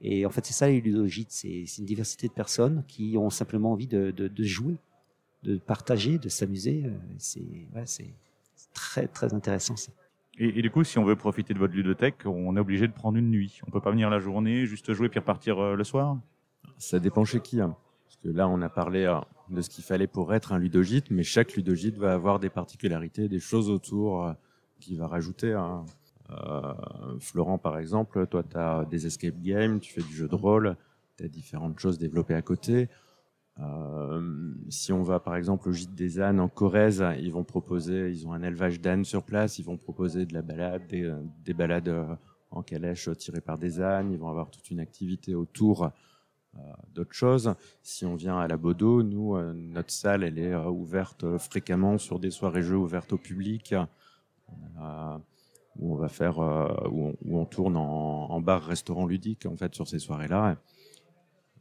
Et 0.00 0.24
en 0.26 0.30
fait, 0.30 0.46
c'est 0.46 0.52
ça 0.52 0.68
les 0.68 0.80
ludogites, 0.80 1.30
c'est 1.32 1.64
une 1.78 1.84
diversité 1.84 2.28
de 2.28 2.32
personnes 2.32 2.84
qui 2.86 3.16
ont 3.18 3.30
simplement 3.30 3.72
envie 3.72 3.88
de, 3.88 4.30
jouer, 4.38 4.76
de 5.42 5.58
partager, 5.58 6.18
de 6.18 6.28
s'amuser. 6.28 6.84
Euh, 6.86 6.90
c'est 7.18 8.14
très 8.72 9.08
très 9.08 9.34
intéressant 9.34 9.76
ça. 9.76 9.90
Et, 10.40 10.62
du 10.62 10.70
coup, 10.70 10.84
si 10.84 10.98
on 10.98 11.04
veut 11.04 11.16
profiter 11.16 11.52
de 11.52 11.58
votre 11.58 11.74
ludothèque, 11.74 12.24
on 12.24 12.56
est 12.56 12.60
obligé 12.60 12.86
de 12.86 12.92
prendre 12.92 13.18
une 13.18 13.28
nuit. 13.28 13.60
On 13.66 13.70
peut 13.72 13.80
pas 13.80 13.90
venir 13.90 14.08
la 14.08 14.20
journée, 14.20 14.66
juste 14.66 14.92
jouer 14.92 15.08
puis 15.08 15.18
repartir 15.18 15.58
euh, 15.58 15.74
le 15.74 15.82
soir? 15.82 16.16
Ça 16.76 17.00
dépend 17.00 17.24
chez 17.24 17.40
qui. 17.40 17.60
Hein. 17.60 17.74
Parce 18.06 18.16
que 18.22 18.28
là, 18.28 18.48
on 18.48 18.62
a 18.62 18.68
parlé 18.68 19.04
euh, 19.04 19.18
de 19.50 19.60
ce 19.60 19.68
qu'il 19.68 19.82
fallait 19.82 20.06
pour 20.06 20.32
être 20.32 20.52
un 20.52 20.58
ludogite, 20.60 21.10
mais 21.10 21.24
chaque 21.24 21.54
ludogite 21.54 21.96
va 21.96 22.14
avoir 22.14 22.38
des 22.38 22.50
particularités, 22.50 23.28
des 23.28 23.40
choses 23.40 23.68
autour 23.68 24.32
qu'il 24.78 24.96
va 24.98 25.08
rajouter. 25.08 25.54
Hein. 25.54 25.84
Euh, 26.30 26.74
Florent, 27.20 27.58
par 27.58 27.78
exemple, 27.78 28.26
toi, 28.26 28.42
tu 28.42 28.56
as 28.56 28.84
des 28.84 29.06
escape 29.06 29.40
games, 29.40 29.80
tu 29.80 29.92
fais 29.92 30.02
du 30.02 30.14
jeu 30.14 30.28
de 30.28 30.34
rôle, 30.34 30.76
tu 31.16 31.24
as 31.24 31.28
différentes 31.28 31.78
choses 31.78 31.98
développées 31.98 32.34
à 32.34 32.42
côté. 32.42 32.88
Euh, 33.60 34.54
si 34.68 34.92
on 34.92 35.02
va 35.02 35.18
par 35.18 35.34
exemple 35.34 35.68
au 35.68 35.72
gîte 35.72 35.94
des 35.94 36.20
ânes 36.20 36.38
en 36.38 36.48
Corrèze, 36.48 37.04
ils 37.18 37.32
vont 37.32 37.44
proposer, 37.44 38.10
ils 38.10 38.26
ont 38.26 38.32
un 38.32 38.42
élevage 38.42 38.80
d'ânes 38.80 39.04
sur 39.04 39.24
place, 39.24 39.58
ils 39.58 39.64
vont 39.64 39.76
proposer 39.76 40.26
de 40.26 40.34
la 40.34 40.42
balade, 40.42 40.82
des, 40.86 41.54
balades 41.54 41.88
euh, 41.88 42.14
en 42.50 42.62
calèche 42.62 43.08
tirées 43.16 43.40
par 43.40 43.58
des 43.58 43.80
ânes, 43.80 44.12
ils 44.12 44.18
vont 44.18 44.28
avoir 44.28 44.50
toute 44.50 44.70
une 44.70 44.80
activité 44.80 45.34
autour 45.34 45.90
d'autres 46.94 47.14
choses. 47.14 47.54
Si 47.82 48.04
on 48.04 48.14
vient 48.14 48.38
à 48.38 48.48
la 48.48 48.56
Bodo, 48.56 49.02
nous, 49.02 49.36
euh, 49.36 49.52
notre 49.54 49.90
salle, 49.90 50.24
elle 50.24 50.38
est 50.38 50.52
euh, 50.52 50.68
ouverte 50.68 51.24
euh, 51.24 51.38
fréquemment 51.38 51.98
sur 51.98 52.18
des 52.18 52.30
soirées 52.30 52.62
jeux 52.62 52.76
ouvertes 52.76 53.12
au 53.12 53.18
public, 53.18 53.74
euh, 54.80 55.18
où 55.78 55.92
on 55.92 55.96
va 55.96 56.08
faire, 56.08 56.40
euh, 56.40 56.88
où 56.90 57.38
on 57.38 57.44
tourne 57.44 57.76
en, 57.76 58.30
en 58.30 58.40
bar-restaurant 58.40 59.06
ludique 59.06 59.46
en 59.46 59.56
fait 59.56 59.74
sur 59.74 59.86
ces 59.86 59.98
soirées-là, 59.98 60.56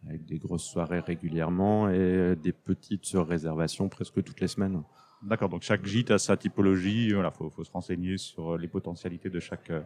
avec 0.08 0.26
des 0.26 0.38
grosses 0.38 0.66
soirées 0.66 1.00
régulièrement 1.00 1.90
et 1.90 2.36
des 2.36 2.54
petites 2.54 3.06
sur 3.06 3.28
réservation 3.28 3.90
presque 3.90 4.24
toutes 4.24 4.40
les 4.40 4.48
semaines. 4.48 4.82
D'accord, 5.22 5.50
donc 5.50 5.64
chaque 5.64 5.86
gîte 5.86 6.12
a 6.12 6.20
sa 6.20 6.38
typologie. 6.38 7.12
Voilà, 7.12 7.32
faut, 7.32 7.52
se 7.64 7.72
renseigner 7.72 8.18
sur 8.18 8.58
les 8.58 8.68
potentialités 8.68 9.30
de 9.30 9.40
chaque, 9.40 9.72
euh, 9.72 9.82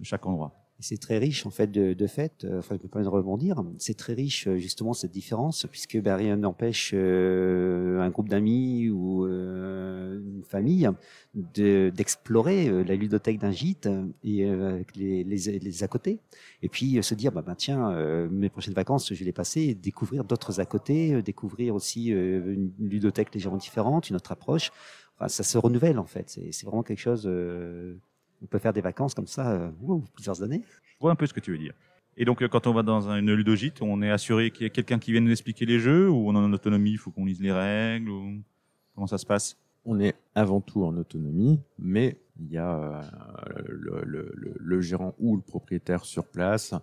de 0.00 0.04
chaque 0.04 0.24
endroit. 0.26 0.65
C'est 0.78 1.00
très 1.00 1.16
riche 1.16 1.46
en 1.46 1.50
fait 1.50 1.68
de, 1.68 1.94
de 1.94 2.06
fait. 2.06 2.44
euh, 2.44 2.58
Enfin, 2.58 2.76
je 2.78 2.82
me 2.82 2.88
permets 2.88 3.04
de 3.04 3.08
rebondir. 3.10 3.64
C'est 3.78 3.96
très 3.96 4.12
riche 4.12 4.46
euh, 4.46 4.58
justement 4.58 4.92
cette 4.92 5.10
différence, 5.10 5.66
puisque 5.70 5.98
ben, 6.00 6.16
rien 6.16 6.36
n'empêche 6.36 6.90
euh, 6.94 7.98
un 8.00 8.10
groupe 8.10 8.28
d'amis 8.28 8.90
ou 8.90 9.24
euh, 9.24 10.20
une 10.20 10.44
famille 10.44 10.86
de- 11.34 11.90
d'explorer 11.94 12.68
euh, 12.68 12.84
la 12.84 12.94
ludothèque 12.94 13.38
d'un 13.38 13.52
gîte 13.52 13.88
et 14.22 14.44
euh, 14.44 14.82
les, 14.94 15.24
les, 15.24 15.58
les 15.58 15.82
à 15.82 15.88
côté. 15.88 16.20
Et 16.62 16.68
puis 16.68 17.02
se 17.02 17.14
dire, 17.14 17.32
bah, 17.32 17.42
ben, 17.42 17.54
tiens, 17.54 17.92
mes 18.30 18.50
prochaines 18.50 18.74
vacances, 18.74 19.12
je 19.12 19.18
vais 19.18 19.24
les 19.24 19.32
passer, 19.32 19.74
découvrir 19.74 20.24
d'autres 20.24 20.60
à 20.60 20.66
côté, 20.66 21.22
découvrir 21.22 21.74
aussi 21.74 22.08
une 22.08 22.70
ludothèque 22.78 23.32
légèrement 23.34 23.56
différente, 23.58 24.10
une 24.10 24.16
autre 24.16 24.32
approche. 24.32 24.70
Enfin, 25.16 25.28
ça 25.28 25.42
se 25.42 25.56
renouvelle 25.56 25.98
en 25.98 26.04
fait. 26.06 26.38
C'est 26.50 26.64
vraiment 26.66 26.82
quelque 26.82 26.98
chose. 27.00 27.26
On 28.42 28.46
peut 28.46 28.58
faire 28.58 28.72
des 28.72 28.80
vacances 28.80 29.14
comme 29.14 29.26
ça, 29.26 29.50
euh, 29.52 29.70
plusieurs 30.14 30.42
années. 30.42 30.62
Je 30.64 31.00
vois 31.00 31.10
un 31.10 31.16
peu 31.16 31.26
ce 31.26 31.32
que 31.34 31.40
tu 31.40 31.52
veux 31.52 31.58
dire. 31.58 31.74
Et 32.16 32.24
donc, 32.24 32.42
euh, 32.42 32.48
quand 32.48 32.66
on 32.66 32.72
va 32.72 32.82
dans 32.82 33.08
un- 33.08 33.18
une 33.18 33.32
ludogite, 33.34 33.82
on 33.82 34.00
est 34.02 34.10
assuré 34.10 34.50
qu'il 34.50 34.62
y 34.62 34.66
a 34.66 34.70
quelqu'un 34.70 34.98
qui 34.98 35.12
vienne 35.12 35.24
nous 35.24 35.30
expliquer 35.32 35.66
les 35.66 35.78
jeux 35.78 36.08
ou 36.08 36.28
on 36.30 36.34
est 36.34 36.38
en 36.38 36.52
autonomie, 36.52 36.92
il 36.92 36.98
faut 36.98 37.10
qu'on 37.10 37.24
lise 37.26 37.40
les 37.42 37.52
règles 37.52 38.08
ou 38.10 38.40
comment 38.94 39.06
ça 39.06 39.18
se 39.18 39.26
passe? 39.26 39.56
On 39.84 40.00
est 40.00 40.14
avant 40.34 40.60
tout 40.60 40.84
en 40.84 40.96
autonomie, 40.96 41.60
mais 41.78 42.16
il 42.40 42.50
y 42.50 42.58
a 42.58 42.74
euh, 42.74 43.02
le, 43.68 44.02
le- 44.04 44.32
le- 44.34 44.54
le 44.58 44.80
gérant 44.80 45.14
ou 45.18 45.36
le 45.36 45.42
propriétaire 45.42 46.04
sur 46.04 46.24
place 46.26 46.74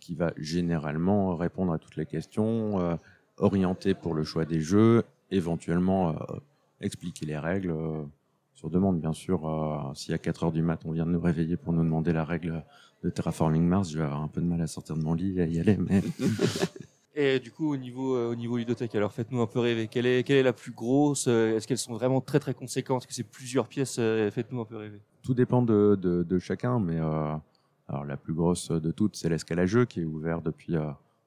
qui 0.00 0.14
va 0.14 0.32
généralement 0.38 1.36
répondre 1.36 1.72
à 1.72 1.78
toutes 1.78 1.96
les 1.96 2.06
questions, 2.06 2.80
euh, 2.80 2.94
orienter 3.36 3.94
pour 3.94 4.14
le 4.14 4.24
choix 4.24 4.44
des 4.44 4.60
jeux, 4.60 5.04
éventuellement 5.30 6.10
euh, 6.10 6.36
expliquer 6.80 7.26
les 7.26 7.38
règles 7.38 7.70
euh, 7.70 8.02
sur 8.58 8.70
demande, 8.70 9.00
bien 9.00 9.12
sûr. 9.12 9.48
euh, 9.48 9.94
si 9.94 10.12
à 10.12 10.18
4 10.18 10.44
heures 10.44 10.52
du 10.52 10.62
mat, 10.62 10.80
on 10.84 10.90
vient 10.90 11.06
de 11.06 11.12
nous 11.12 11.20
réveiller 11.20 11.56
pour 11.56 11.72
nous 11.72 11.84
demander 11.84 12.12
la 12.12 12.24
règle 12.24 12.64
de 13.04 13.10
Terraforming 13.10 13.62
Mars, 13.62 13.92
je 13.92 13.98
vais 13.98 14.04
avoir 14.04 14.20
un 14.20 14.26
peu 14.26 14.40
de 14.40 14.46
mal 14.46 14.60
à 14.60 14.66
sortir 14.66 14.96
de 14.96 15.02
mon 15.02 15.14
lit 15.14 15.38
et 15.38 15.42
à 15.42 15.46
y 15.46 15.60
aller, 15.60 15.76
mais 15.76 16.02
Et 17.14 17.38
du 17.38 17.50
coup, 17.52 17.72
au 17.72 17.76
niveau, 17.76 18.16
euh, 18.16 18.30
au 18.30 18.34
niveau 18.34 18.56
ludothèque, 18.56 18.94
alors 18.96 19.12
faites-nous 19.12 19.40
un 19.40 19.46
peu 19.46 19.60
rêver. 19.60 19.86
Quelle 19.88 20.06
est, 20.06 20.24
quelle 20.24 20.36
est 20.36 20.42
la 20.42 20.52
plus 20.52 20.70
grosse 20.72 21.26
euh, 21.28 21.56
Est-ce 21.56 21.66
qu'elles 21.68 21.78
sont 21.78 21.94
vraiment 21.94 22.20
très 22.20 22.38
très 22.40 22.54
conséquentes? 22.54 23.02
Est-ce 23.02 23.08
que 23.08 23.14
c'est 23.14 23.22
plusieurs 23.28 23.66
pièces 23.68 23.96
euh, 23.98 24.30
Faites-nous 24.30 24.60
un 24.60 24.64
peu 24.64 24.76
rêver. 24.76 25.00
tout 25.22 25.34
dépend 25.34 25.62
de, 25.62 25.96
de, 26.00 26.24
de 26.24 26.38
chacun, 26.38 26.80
mais 26.80 26.96
euh, 26.98 27.34
alors 27.88 28.04
la 28.04 28.16
plus 28.16 28.34
grosse 28.34 28.70
de 28.70 28.90
toutes, 28.90 29.14
c'est 29.16 29.28
l'escalageux 29.28 29.84
qui 29.84 30.00
est 30.00 30.04
ouvert 30.04 30.42
depuis, 30.42 30.74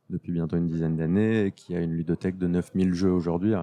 depuis 0.09 0.31
bientôt 0.33 0.57
une 0.57 0.67
dizaine 0.67 0.95
d'années 0.97 1.45
et 1.45 1.51
qui 1.51 1.75
a 1.75 1.79
une 1.79 1.93
ludothèque 1.93 2.38
de 2.38 2.47
9000 2.47 2.93
jeux 2.93 3.11
aujourd'hui. 3.11 3.53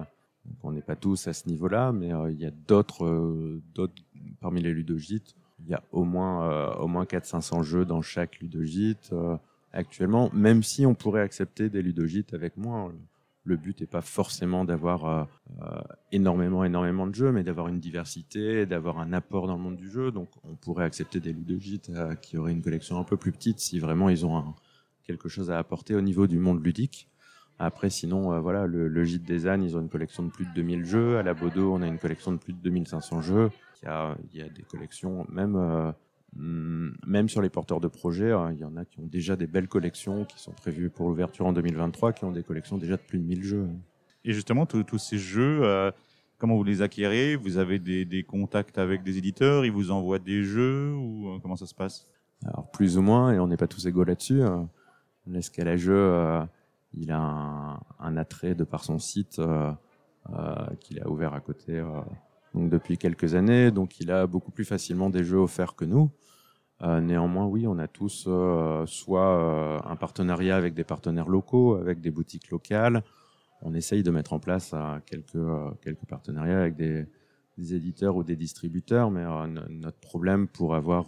On 0.63 0.71
n'est 0.71 0.81
pas 0.81 0.95
tous 0.95 1.27
à 1.27 1.33
ce 1.33 1.47
niveau-là, 1.47 1.91
mais 1.91 2.13
euh, 2.13 2.31
il 2.31 2.39
y 2.39 2.45
a 2.45 2.51
d'autres, 2.51 3.05
euh, 3.05 3.61
d'autres 3.73 4.01
parmi 4.41 4.61
les 4.61 4.73
ludogites. 4.73 5.35
Il 5.59 5.69
y 5.69 5.73
a 5.73 5.83
au 5.91 6.03
moins, 6.03 6.49
euh, 6.51 6.87
moins 6.87 7.05
400-500 7.05 7.63
jeux 7.63 7.85
dans 7.85 8.01
chaque 8.01 8.39
ludogite 8.39 9.13
actuellement, 9.73 10.29
même 10.33 10.63
si 10.63 10.85
on 10.85 10.95
pourrait 10.95 11.21
accepter 11.21 11.69
des 11.69 11.81
ludogites 11.81 12.33
avec 12.33 12.57
moins. 12.57 12.91
Le 13.45 13.55
but 13.55 13.79
n'est 13.81 13.87
pas 13.87 14.01
forcément 14.01 14.63
d'avoir 14.63 15.27
énormément, 16.11 16.63
énormément 16.63 17.07
de 17.07 17.15
jeux, 17.15 17.31
mais 17.31 17.43
d'avoir 17.43 17.67
une 17.67 17.79
diversité, 17.79 18.65
d'avoir 18.65 18.99
un 18.99 19.11
apport 19.11 19.47
dans 19.47 19.55
le 19.55 19.61
monde 19.61 19.75
du 19.75 19.89
jeu. 19.89 20.11
Donc, 20.11 20.29
on 20.43 20.55
pourrait 20.55 20.85
accepter 20.85 21.19
des 21.19 21.33
ludogites 21.33 21.91
qui 22.21 22.37
auraient 22.37 22.51
une 22.51 22.61
collection 22.61 22.99
un 22.99 23.03
peu 23.03 23.17
plus 23.17 23.31
petite 23.31 23.59
si 23.59 23.79
vraiment 23.79 24.09
ils 24.09 24.25
ont 24.25 24.53
quelque 25.03 25.29
chose 25.29 25.49
à 25.51 25.57
apporter 25.57 25.95
au 25.95 26.01
niveau 26.01 26.27
du 26.27 26.37
monde 26.37 26.63
ludique. 26.63 27.09
Après, 27.59 27.89
sinon, 27.89 28.31
euh, 28.33 28.39
voilà, 28.39 28.65
le, 28.67 28.87
le 28.87 29.03
gîte 29.03 29.23
des 29.23 29.45
ânes, 29.47 29.63
ils 29.63 29.75
ont 29.75 29.81
une 29.81 29.89
collection 29.89 30.23
de 30.23 30.29
plus 30.31 30.45
de 30.45 30.53
2000 30.55 30.85
jeux. 30.85 31.17
À 31.17 31.23
la 31.23 31.33
Bodo, 31.33 31.73
on 31.73 31.81
a 31.81 31.87
une 31.87 31.99
collection 31.99 32.31
de 32.31 32.37
plus 32.37 32.53
de 32.53 32.59
2500 32.59 33.21
jeux. 33.21 33.49
Il 33.81 33.85
y 33.85 33.89
a, 33.89 34.17
il 34.33 34.39
y 34.39 34.41
a 34.41 34.47
des 34.49 34.63
collections, 34.63 35.25
même, 35.29 35.55
euh, 35.57 35.91
même 36.35 37.27
sur 37.27 37.41
les 37.41 37.49
porteurs 37.49 37.79
de 37.81 37.87
projets, 37.87 38.31
hein, 38.31 38.51
il 38.53 38.59
y 38.59 38.63
en 38.63 38.77
a 38.77 38.85
qui 38.85 38.99
ont 38.99 39.05
déjà 39.07 39.35
des 39.35 39.47
belles 39.47 39.67
collections 39.67 40.25
qui 40.25 40.39
sont 40.39 40.51
prévues 40.53 40.89
pour 40.89 41.09
l'ouverture 41.09 41.45
en 41.45 41.53
2023, 41.53 42.13
qui 42.13 42.23
ont 42.25 42.31
des 42.31 42.43
collections 42.43 42.77
déjà 42.77 42.95
de 42.95 43.01
plus 43.01 43.19
de 43.19 43.23
1000 43.25 43.43
jeux. 43.43 43.67
Et 44.25 44.33
justement, 44.33 44.65
tous 44.65 44.97
ces 44.97 45.17
jeux, 45.17 45.59
euh, 45.63 45.91
comment 46.37 46.55
vous 46.55 46.63
les 46.63 46.81
acquérez? 46.81 47.35
Vous 47.35 47.57
avez 47.57 47.79
des, 47.79 48.05
des 48.05 48.23
contacts 48.23 48.77
avec 48.77 49.03
des 49.03 49.17
éditeurs? 49.17 49.65
Ils 49.65 49.71
vous 49.71 49.91
envoient 49.91 50.19
des 50.19 50.43
jeux? 50.43 50.93
Ou 50.93 51.39
comment 51.41 51.55
ça 51.55 51.65
se 51.65 51.75
passe? 51.75 52.07
Alors 52.45 52.69
plus 52.71 52.97
ou 52.97 53.01
moins, 53.01 53.33
et 53.33 53.39
on 53.39 53.47
n'est 53.47 53.57
pas 53.57 53.67
tous 53.67 53.85
égaux 53.87 54.03
là-dessus. 54.05 54.41
euh, 54.41 54.61
L'escalageux, 55.27 55.93
il 56.93 57.11
a 57.11 57.79
un, 57.99 58.17
attrait 58.17 58.55
de 58.55 58.63
par 58.63 58.83
son 58.83 58.99
site 58.99 59.39
euh, 59.39 59.71
euh, 60.31 60.55
qu'il 60.79 60.99
a 61.01 61.07
ouvert 61.07 61.33
à 61.33 61.39
côté 61.39 61.77
euh, 61.77 62.01
depuis 62.55 62.97
quelques 62.97 63.35
années, 63.35 63.71
donc 63.71 63.99
il 63.99 64.11
a 64.11 64.27
beaucoup 64.27 64.51
plus 64.51 64.65
facilement 64.65 65.09
des 65.09 65.23
jeux 65.23 65.37
offerts 65.37 65.75
que 65.75 65.85
nous. 65.85 66.11
Néanmoins, 66.81 67.45
oui, 67.45 67.67
on 67.67 67.77
a 67.77 67.89
tous 67.89 68.29
soit 68.85 69.81
un 69.85 69.95
partenariat 69.97 70.55
avec 70.55 70.73
des 70.73 70.85
partenaires 70.85 71.27
locaux, 71.27 71.75
avec 71.75 71.99
des 71.99 72.09
boutiques 72.09 72.49
locales. 72.51 73.03
On 73.61 73.73
essaye 73.73 74.01
de 74.01 74.11
mettre 74.11 74.31
en 74.31 74.39
place 74.39 74.73
quelques, 75.05 75.37
quelques 75.81 76.05
partenariats 76.05 76.57
avec 76.57 76.77
des, 76.77 77.05
des 77.57 77.73
éditeurs 77.73 78.15
ou 78.15 78.23
des 78.23 78.37
distributeurs, 78.37 79.11
mais 79.11 79.25
no- 79.25 79.67
notre 79.67 79.99
problème 79.99 80.47
pour 80.47 80.73
avoir 80.73 81.07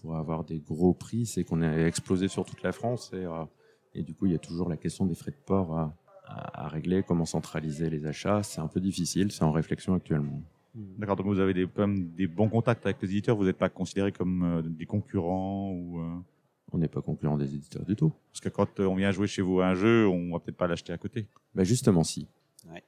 pour 0.00 0.14
avoir 0.14 0.44
des 0.44 0.60
gros 0.60 0.94
prix, 0.94 1.26
c'est 1.26 1.42
qu'on 1.42 1.62
est 1.62 1.82
explosé 1.86 2.28
sur 2.28 2.44
toute 2.44 2.62
la 2.62 2.70
France 2.70 3.10
et, 3.12 3.26
et 3.94 4.02
du 4.02 4.14
coup, 4.14 4.26
il 4.26 4.32
y 4.32 4.34
a 4.34 4.38
toujours 4.38 4.68
la 4.68 4.76
question 4.76 5.06
des 5.06 5.14
frais 5.14 5.30
de 5.32 5.36
port 5.44 5.76
à, 5.78 5.94
à- 6.26 6.64
à 6.66 6.68
régler, 6.68 7.02
comment 7.02 7.24
centraliser 7.24 7.90
les 7.90 8.06
achats. 8.06 8.42
C'est 8.42 8.60
un 8.60 8.68
peu 8.68 8.80
difficile, 8.80 9.32
c'est 9.32 9.42
en 9.44 9.52
réflexion 9.52 9.94
actuellement. 9.94 10.42
D'accord, 10.74 11.16
donc 11.16 11.26
vous 11.26 11.40
avez 11.40 11.52
des, 11.52 11.66
quand 11.66 11.86
même 11.88 12.10
des 12.12 12.28
bons 12.28 12.48
contacts 12.48 12.86
avec 12.86 13.02
les 13.02 13.08
éditeurs, 13.10 13.36
vous 13.36 13.44
n'êtes 13.44 13.58
pas 13.58 13.68
considérés 13.68 14.12
comme 14.12 14.44
euh, 14.44 14.62
des 14.62 14.86
concurrents 14.86 15.72
ou 15.72 15.98
euh, 15.98 16.14
On 16.72 16.78
n'est 16.78 16.86
pas 16.86 17.02
concurrent 17.02 17.36
des 17.36 17.52
éditeurs 17.52 17.84
du 17.84 17.96
tout. 17.96 18.12
Parce 18.30 18.40
que 18.40 18.48
quand 18.48 18.78
euh, 18.78 18.86
on 18.86 18.94
vient 18.94 19.10
jouer 19.10 19.26
chez 19.26 19.42
vous 19.42 19.60
à 19.60 19.66
un 19.66 19.74
jeu, 19.74 20.06
on 20.06 20.30
va 20.32 20.38
peut-être 20.38 20.56
pas 20.56 20.68
l'acheter 20.68 20.92
à 20.92 20.98
côté. 20.98 21.26
Bah 21.56 21.64
justement 21.64 22.04
si. 22.04 22.28
Ouais. 22.72 22.84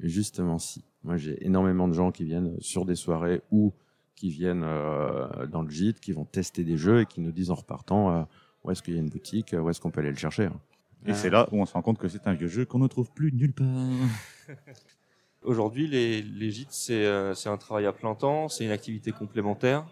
Justement 0.00 0.58
si. 0.58 0.84
Moi 1.02 1.16
j'ai 1.16 1.42
énormément 1.46 1.88
de 1.88 1.94
gens 1.94 2.12
qui 2.12 2.24
viennent 2.24 2.60
sur 2.60 2.84
des 2.84 2.94
soirées 2.96 3.40
ou 3.50 3.72
qui 4.16 4.28
viennent 4.28 4.62
euh, 4.62 5.46
dans 5.46 5.62
le 5.62 5.70
gîte, 5.70 6.00
qui 6.00 6.12
vont 6.12 6.26
tester 6.26 6.62
des 6.62 6.76
jeux 6.76 7.00
et 7.00 7.06
qui 7.06 7.22
nous 7.22 7.32
disent 7.32 7.50
en 7.50 7.54
repartant 7.54 8.10
euh, 8.10 8.22
où 8.64 8.70
est-ce 8.70 8.82
qu'il 8.82 8.94
y 8.94 8.96
a 8.96 9.00
une 9.00 9.08
boutique, 9.10 9.54
où 9.58 9.68
est-ce 9.70 9.80
qu'on 9.80 9.90
peut 9.90 10.00
aller 10.00 10.10
le 10.10 10.16
chercher. 10.16 10.46
hein. 10.46 10.60
Et 11.06 11.10
Ah. 11.10 11.14
c'est 11.14 11.30
là 11.30 11.48
où 11.52 11.60
on 11.60 11.66
se 11.66 11.74
rend 11.74 11.82
compte 11.82 11.98
que 11.98 12.08
c'est 12.08 12.26
un 12.26 12.32
vieux 12.34 12.48
jeu 12.48 12.64
qu'on 12.64 12.78
ne 12.78 12.86
trouve 12.88 13.10
plus 13.12 13.30
nulle 13.32 13.52
part. 13.52 13.66
Aujourd'hui, 15.42 15.86
les, 15.86 16.22
les 16.22 16.50
gîtes, 16.50 16.72
c'est 16.72 17.04
euh, 17.04 17.34
c'est 17.34 17.50
un 17.50 17.58
travail 17.58 17.84
à 17.84 17.92
plein 17.92 18.14
temps, 18.14 18.48
c'est 18.48 18.64
une 18.64 18.70
activité 18.70 19.12
complémentaire 19.12 19.84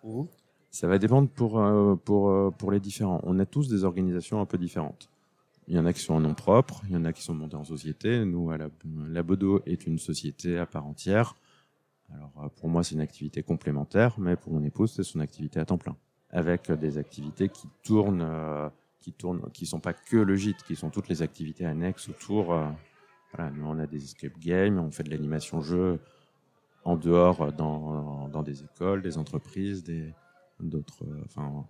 pour 0.00 0.10
vous? 0.10 0.28
Ça 0.72 0.88
va 0.88 0.98
dépendre 0.98 1.28
pour, 1.28 1.60
euh, 1.60 1.94
pour, 1.94 2.30
euh, 2.30 2.50
pour 2.50 2.72
les 2.72 2.80
différents. 2.80 3.20
On 3.22 3.38
a 3.38 3.46
tous 3.46 3.68
des 3.68 3.84
organisations 3.84 4.40
un 4.40 4.46
peu 4.46 4.58
différentes. 4.58 5.08
Il 5.68 5.76
y 5.76 5.78
en 5.78 5.86
a 5.86 5.92
qui 5.92 6.00
sont 6.00 6.14
en 6.14 6.20
nom 6.20 6.34
propre, 6.34 6.82
il 6.88 6.92
y 6.92 6.96
en 6.96 7.04
a 7.04 7.12
qui 7.12 7.22
sont 7.22 7.34
montés 7.34 7.56
en 7.56 7.64
société. 7.64 8.24
Nous, 8.24 8.50
à 8.50 8.58
la, 8.58 8.68
la 9.08 9.22
Bodo 9.22 9.62
est 9.64 9.86
une 9.86 9.98
société 9.98 10.58
à 10.58 10.66
part 10.66 10.86
entière. 10.86 11.34
Alors, 12.12 12.50
pour 12.56 12.68
moi, 12.68 12.82
c'est 12.84 12.94
une 12.94 13.00
activité 13.00 13.42
complémentaire, 13.42 14.16
mais 14.18 14.36
pour 14.36 14.52
mon 14.52 14.62
épouse, 14.64 14.92
c'est 14.94 15.02
son 15.02 15.18
activité 15.20 15.58
à 15.60 15.64
temps 15.64 15.78
plein. 15.78 15.96
Avec 16.36 16.68
euh, 16.68 16.76
des 16.76 16.98
activités 16.98 17.48
qui 17.48 17.66
tournent, 17.82 18.20
euh, 18.20 18.68
qui 19.00 19.12
tournent, 19.14 19.50
qui 19.52 19.64
sont 19.64 19.80
pas 19.80 19.94
que 19.94 20.18
le 20.18 20.36
gîte, 20.36 20.62
qui 20.64 20.76
sont 20.76 20.90
toutes 20.90 21.08
les 21.08 21.22
activités 21.22 21.64
annexes 21.64 22.10
autour. 22.10 22.52
euh, 22.52 22.68
voilà, 23.32 23.50
nous, 23.50 23.64
on 23.66 23.78
a 23.78 23.86
des 23.86 24.04
escape 24.04 24.38
games, 24.38 24.78
on 24.78 24.90
fait 24.90 25.02
de 25.02 25.10
l'animation 25.10 25.62
jeu 25.62 25.98
en 26.84 26.96
dehors, 26.96 27.52
dans, 27.54 28.28
dans 28.28 28.42
des 28.42 28.62
écoles, 28.62 29.00
des 29.00 29.16
entreprises, 29.16 29.82
des, 29.82 30.12
d'autres, 30.60 31.04
enfin, 31.24 31.64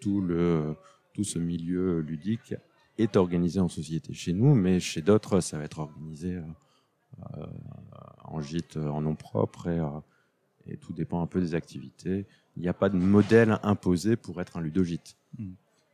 tout 0.00 0.22
le, 0.22 0.74
tout 1.12 1.22
ce 1.22 1.38
milieu 1.38 2.00
ludique 2.00 2.54
est 2.96 3.16
organisé 3.16 3.60
en 3.60 3.68
société 3.68 4.14
chez 4.14 4.32
nous, 4.32 4.54
mais 4.54 4.80
chez 4.80 5.02
d'autres, 5.02 5.40
ça 5.40 5.58
va 5.58 5.64
être 5.64 5.78
organisé 5.78 6.40
en 8.24 8.40
gîte, 8.40 8.76
en 8.76 9.02
nom 9.02 9.14
propre, 9.14 10.02
et 10.68 10.76
tout 10.76 10.92
dépend 10.92 11.22
un 11.22 11.26
peu 11.26 11.40
des 11.40 11.54
activités. 11.54 12.26
Il 12.56 12.62
n'y 12.62 12.68
a 12.68 12.74
pas 12.74 12.88
de 12.88 12.96
modèle 12.96 13.58
imposé 13.62 14.16
pour 14.16 14.40
être 14.40 14.56
un 14.56 14.60
ludogite. 14.60 15.16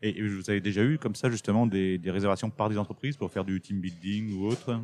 Et 0.03 0.19
et 0.19 0.29
vous 0.29 0.51
avez 0.51 0.61
déjà 0.61 0.83
eu 0.85 0.99
comme 0.99 1.15
ça 1.15 1.31
justement 1.31 1.67
des, 1.67 1.99
des 1.99 2.11
réservations 2.11 2.51
par 2.51 2.69
des 2.69 2.79
entreprises 2.79 3.17
pour 3.17 3.31
faire 3.31 3.45
du 3.45 3.61
team 3.61 3.81
building 3.81 4.35
ou 4.39 4.47
autre? 4.47 4.81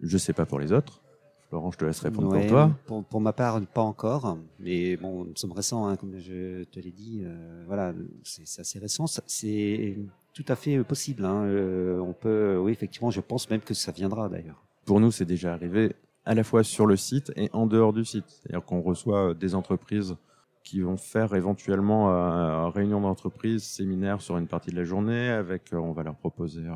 Je 0.00 0.16
sais 0.18 0.32
pas 0.32 0.46
pour 0.46 0.58
les 0.58 0.72
autres. 0.72 1.00
Florent, 1.48 1.72
je 1.72 1.78
te 1.78 1.84
laisse 1.84 2.00
répondre 2.00 2.30
Ouais, 2.30 2.38
pour 2.40 2.46
toi. 2.48 2.70
Pour, 2.86 3.04
pour 3.04 3.20
ma 3.20 3.32
part, 3.32 3.60
pas 3.66 3.82
encore. 3.82 4.38
Mais 4.60 4.96
bon, 4.96 5.24
nous 5.24 5.36
sommes 5.36 5.52
récents, 5.52 5.86
hein, 5.88 5.96
comme 5.96 6.16
je 6.18 6.62
te 6.64 6.78
l'ai 6.80 6.92
dit. 6.92 7.22
euh, 7.24 7.64
voilà, 7.66 7.92
c'est 8.22 8.60
assez 8.60 8.78
récent. 8.78 9.06
C'est 9.26 9.98
tout 10.32 10.44
à 10.48 10.54
fait 10.56 10.82
possible. 10.84 11.24
hein. 11.24 11.42
Euh, 11.44 11.98
on 11.98 12.12
peut, 12.12 12.56
oui, 12.56 12.70
effectivement, 12.72 13.10
je 13.10 13.20
pense 13.20 13.50
même 13.50 13.60
que 13.60 13.74
ça 13.74 13.90
viendra 13.92 14.28
d'ailleurs. 14.28 14.62
Pour 14.86 15.00
nous, 15.00 15.10
c'est 15.10 15.24
déjà 15.24 15.52
arrivé 15.52 15.92
à 16.30 16.34
la 16.34 16.44
fois 16.44 16.62
sur 16.62 16.86
le 16.86 16.96
site 16.96 17.32
et 17.34 17.50
en 17.52 17.66
dehors 17.66 17.92
du 17.92 18.04
site. 18.04 18.24
C'est-à-dire 18.28 18.64
qu'on 18.64 18.82
reçoit 18.82 19.30
euh, 19.30 19.34
des 19.34 19.56
entreprises 19.56 20.14
qui 20.62 20.80
vont 20.80 20.96
faire 20.96 21.34
éventuellement 21.34 22.12
euh, 22.12 22.68
réunion 22.68 23.00
d'entreprise, 23.00 23.64
séminaire 23.64 24.20
sur 24.20 24.38
une 24.38 24.46
partie 24.46 24.70
de 24.70 24.76
la 24.76 24.84
journée. 24.84 25.28
Avec, 25.28 25.72
euh, 25.72 25.78
on 25.78 25.90
va 25.90 26.04
leur 26.04 26.14
proposer 26.14 26.60
euh, 26.60 26.74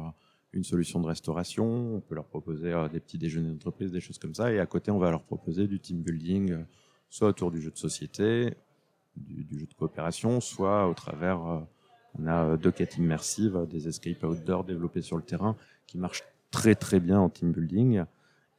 une 0.54 0.64
solution 0.64 0.98
de 0.98 1.06
restauration. 1.06 1.94
On 1.94 2.00
peut 2.00 2.16
leur 2.16 2.24
proposer 2.24 2.74
des 2.92 2.98
petits 2.98 3.16
déjeuners 3.16 3.50
d'entreprise, 3.50 3.92
des 3.92 4.00
choses 4.00 4.18
comme 4.18 4.34
ça. 4.34 4.52
Et 4.52 4.58
à 4.58 4.66
côté, 4.66 4.90
on 4.90 4.98
va 4.98 5.12
leur 5.12 5.22
proposer 5.22 5.68
du 5.68 5.78
team 5.78 6.02
building, 6.02 6.64
soit 7.08 7.28
autour 7.28 7.52
du 7.52 7.60
jeu 7.60 7.70
de 7.70 7.78
société, 7.78 8.54
du, 9.16 9.46
jeu 9.56 9.66
de 9.66 9.74
coopération, 9.74 10.40
soit 10.40 10.88
au 10.88 10.94
travers. 10.94 11.40
on 12.18 12.26
a 12.26 12.56
deux 12.56 12.72
quêtes 12.72 12.96
immersives, 12.96 13.68
des 13.70 13.86
escape 13.86 14.24
outdoor 14.24 14.64
développés 14.64 15.02
sur 15.02 15.16
le 15.16 15.22
terrain 15.22 15.54
qui 15.86 15.96
marchent 15.96 16.24
très 16.50 16.74
très 16.74 16.98
bien 16.98 17.20
en 17.20 17.28
team 17.28 17.52
building. 17.52 18.02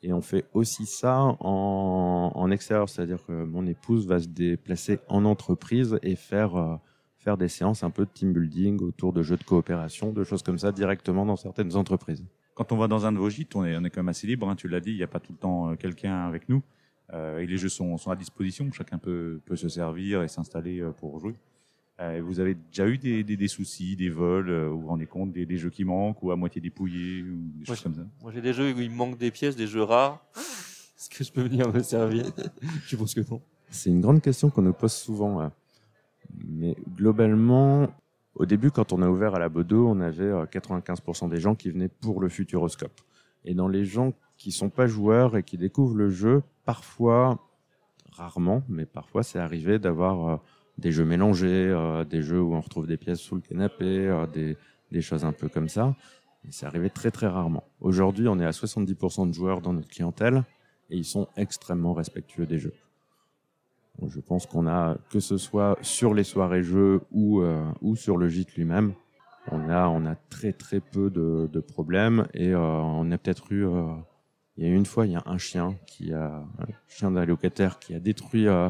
Et 0.02 0.14
on 0.14 0.22
fait 0.22 0.46
aussi 0.54 0.86
ça 0.86 1.36
en, 1.40 2.52
extérieur, 2.52 2.90
c'est-à-dire 2.90 3.26
que 3.26 3.44
mon 3.44 3.66
épouse 3.66 4.06
va 4.08 4.20
se 4.20 4.28
déplacer 4.28 5.00
en 5.08 5.26
entreprise 5.26 5.98
et 6.04 6.16
faire, 6.16 6.56
euh, 6.56 6.76
faire 7.18 7.38
des 7.38 7.48
séances 7.48 7.84
un 7.84 7.90
peu 7.90 8.06
de 8.06 8.12
team 8.14 8.32
building 8.32 8.82
autour 8.82 9.14
de 9.14 9.24
jeux 9.24 9.38
de 9.38 9.44
coopération, 9.44 10.12
de 10.12 10.24
choses 10.24 10.44
comme 10.44 10.60
ça 10.60 10.72
directement 10.72 11.26
dans 11.26 11.36
certaines 11.36 11.76
entreprises. 11.76 12.24
Quand 12.54 12.72
on 12.72 12.78
va 12.78 12.88
dans 12.88 13.06
un 13.06 13.12
de 13.12 13.18
vos 13.18 13.30
gîtes, 13.30 13.56
on 13.56 13.66
est, 13.66 13.74
quand 13.90 13.98
même 13.98 14.10
assez 14.10 14.28
libre. 14.28 14.48
hein, 14.48 14.56
tu 14.56 14.68
l'as 14.68 14.80
dit, 14.80 14.92
il 14.92 14.98
n'y 14.98 15.04
a 15.04 15.08
pas 15.08 15.20
tout 15.20 15.32
le 15.32 15.40
temps 15.40 15.72
euh, 15.72 15.76
quelqu'un 15.76 16.26
avec 16.28 16.50
nous. 16.50 16.62
Euh, 17.14 17.40
et 17.40 17.48
les 17.48 17.58
jeux 17.58 17.70
sont, 17.70 17.98
sont 17.98 18.12
à 18.12 18.16
disposition. 18.16 18.72
Chacun 18.72 18.98
peut, 18.98 19.42
peut 19.46 19.56
se 19.56 19.70
servir 19.70 20.22
et 20.24 20.28
s'installer 20.28 20.84
pour 20.98 21.20
jouer. 21.20 21.36
Euh, 22.02 22.22
vous 22.24 22.40
avez 22.42 22.56
déjà 22.56 22.88
eu 22.88 22.98
des, 22.98 23.24
des, 23.24 23.38
des 23.38 23.48
soucis, 23.48 23.96
des 23.96 24.10
vols, 24.10 24.50
euh, 24.50 24.68
vous 24.70 24.82
vous 24.82 24.88
rendez 24.88 25.06
compte 25.06 25.32
des, 25.32 25.46
des 25.46 25.58
jeux 25.58 25.70
qui 25.70 25.86
manquent 25.86 26.22
ou 26.24 26.32
à 26.32 26.36
moitié 26.36 26.60
dépouillés 26.60 27.22
ou 27.24 27.38
des 27.60 27.66
choses 27.66 27.78
je- 27.78 27.84
comme 27.84 27.96
ça? 27.96 28.02
Moi, 28.22 28.32
j'ai 28.34 28.42
des 28.42 28.52
jeux 28.54 28.74
où 28.74 28.80
il 28.82 28.90
me 28.92 28.96
manque 28.96 29.18
des 29.18 29.32
pièces, 29.32 29.56
des 29.56 29.68
jeux 29.68 29.84
rares. 29.84 30.26
Est-ce 30.36 31.10
que 31.10 31.24
je 31.24 31.32
peux 31.32 31.44
venir 31.44 31.72
me 31.72 31.82
servir? 31.84 32.26
Je 32.84 32.90
suppose 32.90 33.14
que 33.14 33.22
non? 33.30 33.42
C'est 33.70 33.90
une 33.90 34.02
grande 34.02 34.22
question 34.22 34.50
qu'on 34.50 34.62
nous 34.62 34.74
pose 34.74 34.92
souvent. 34.94 35.42
euh. 35.42 35.48
Mais 36.46 36.76
globalement, 36.96 37.88
au 38.36 38.46
début, 38.46 38.72
quand 38.72 38.92
on 38.92 39.02
a 39.02 39.08
ouvert 39.10 39.36
à 39.36 39.40
la 39.40 39.48
Bodo, 39.50 39.88
on 39.88 40.00
avait 40.02 40.24
euh, 40.24 40.46
95% 40.46 41.30
des 41.30 41.40
gens 41.40 41.56
qui 41.56 41.70
venaient 41.70 41.88
pour 41.88 42.20
le 42.20 42.28
Futuroscope. 42.30 43.00
Et 43.46 43.54
dans 43.54 43.68
les 43.70 43.86
gens 43.86 44.14
qui 44.38 44.52
sont 44.52 44.70
pas 44.70 44.88
joueurs 44.88 45.38
et 45.38 45.44
qui 45.44 45.58
découvrent 45.58 45.96
le 45.96 46.10
jeu, 46.10 46.44
parfois, 46.66 47.40
rarement, 48.12 48.64
mais 48.68 48.86
parfois, 48.86 49.24
c'est 49.24 49.40
arrivé 49.40 49.80
d'avoir 49.80 50.28
euh, 50.28 50.38
des 50.78 50.92
jeux 50.92 51.06
mélangés, 51.06 51.70
euh, 51.70 52.04
des 52.04 52.22
jeux 52.22 52.42
où 52.42 52.54
on 52.54 52.62
retrouve 52.62 52.88
des 52.88 52.98
pièces 52.98 53.20
sous 53.20 53.36
le 53.36 53.42
canapé, 53.42 54.08
euh, 54.08 54.28
des, 54.28 54.58
des 54.92 55.02
choses 55.02 55.26
un 55.26 55.32
peu 55.32 55.50
comme 55.50 55.70
ça. 55.70 55.96
C'est 56.50 56.66
arrivé 56.66 56.90
très 56.90 57.12
très 57.12 57.28
rarement. 57.28 57.64
Aujourd'hui, 57.82 58.28
on 58.28 58.40
est 58.40 58.46
à 58.46 58.52
70% 58.52 59.28
de 59.28 59.34
joueurs 59.34 59.62
dans 59.62 59.74
notre 59.74 59.88
clientèle 59.88 60.44
et 60.90 60.98
ils 60.98 61.06
sont 61.06 61.28
extrêmement 61.38 61.94
respectueux 61.94 62.46
des 62.46 62.60
jeux. 62.60 62.74
Je 64.06 64.20
pense 64.20 64.46
qu'on 64.46 64.68
a, 64.68 64.98
que 65.10 65.20
ce 65.20 65.38
soit 65.38 65.78
sur 65.82 66.14
les 66.14 66.26
soirées 66.26 66.64
jeux 66.64 67.02
ou, 67.12 67.42
euh, 67.42 67.64
ou 67.82 67.96
sur 67.96 68.18
le 68.18 68.28
gîte 68.28 68.54
lui-même, 68.56 68.94
on 69.52 69.70
a, 69.70 69.88
on 69.88 70.06
a 70.06 70.16
très 70.16 70.54
très 70.54 70.80
peu 70.80 71.10
de, 71.10 71.50
de 71.52 71.60
problèmes 71.60 72.28
et 72.34 72.54
euh, 72.54 72.60
on 72.60 73.12
a 73.12 73.18
peut-être 73.18 73.52
eu, 73.52 73.66
euh, 73.66 73.94
il 74.58 74.66
y 74.66 74.68
a 74.68 74.74
une 74.74 74.86
fois, 74.86 75.06
il 75.06 75.14
y 75.14 75.16
a 75.16 75.24
un 75.26 75.38
chien 75.38 75.76
qui 75.86 76.14
a, 76.14 76.44
un 76.60 76.66
chien 76.88 77.12
d'un 77.12 77.26
locataire 77.26 77.80
qui 77.80 77.94
a 77.94 78.00
détruit 78.00 78.48
euh, 78.48 78.70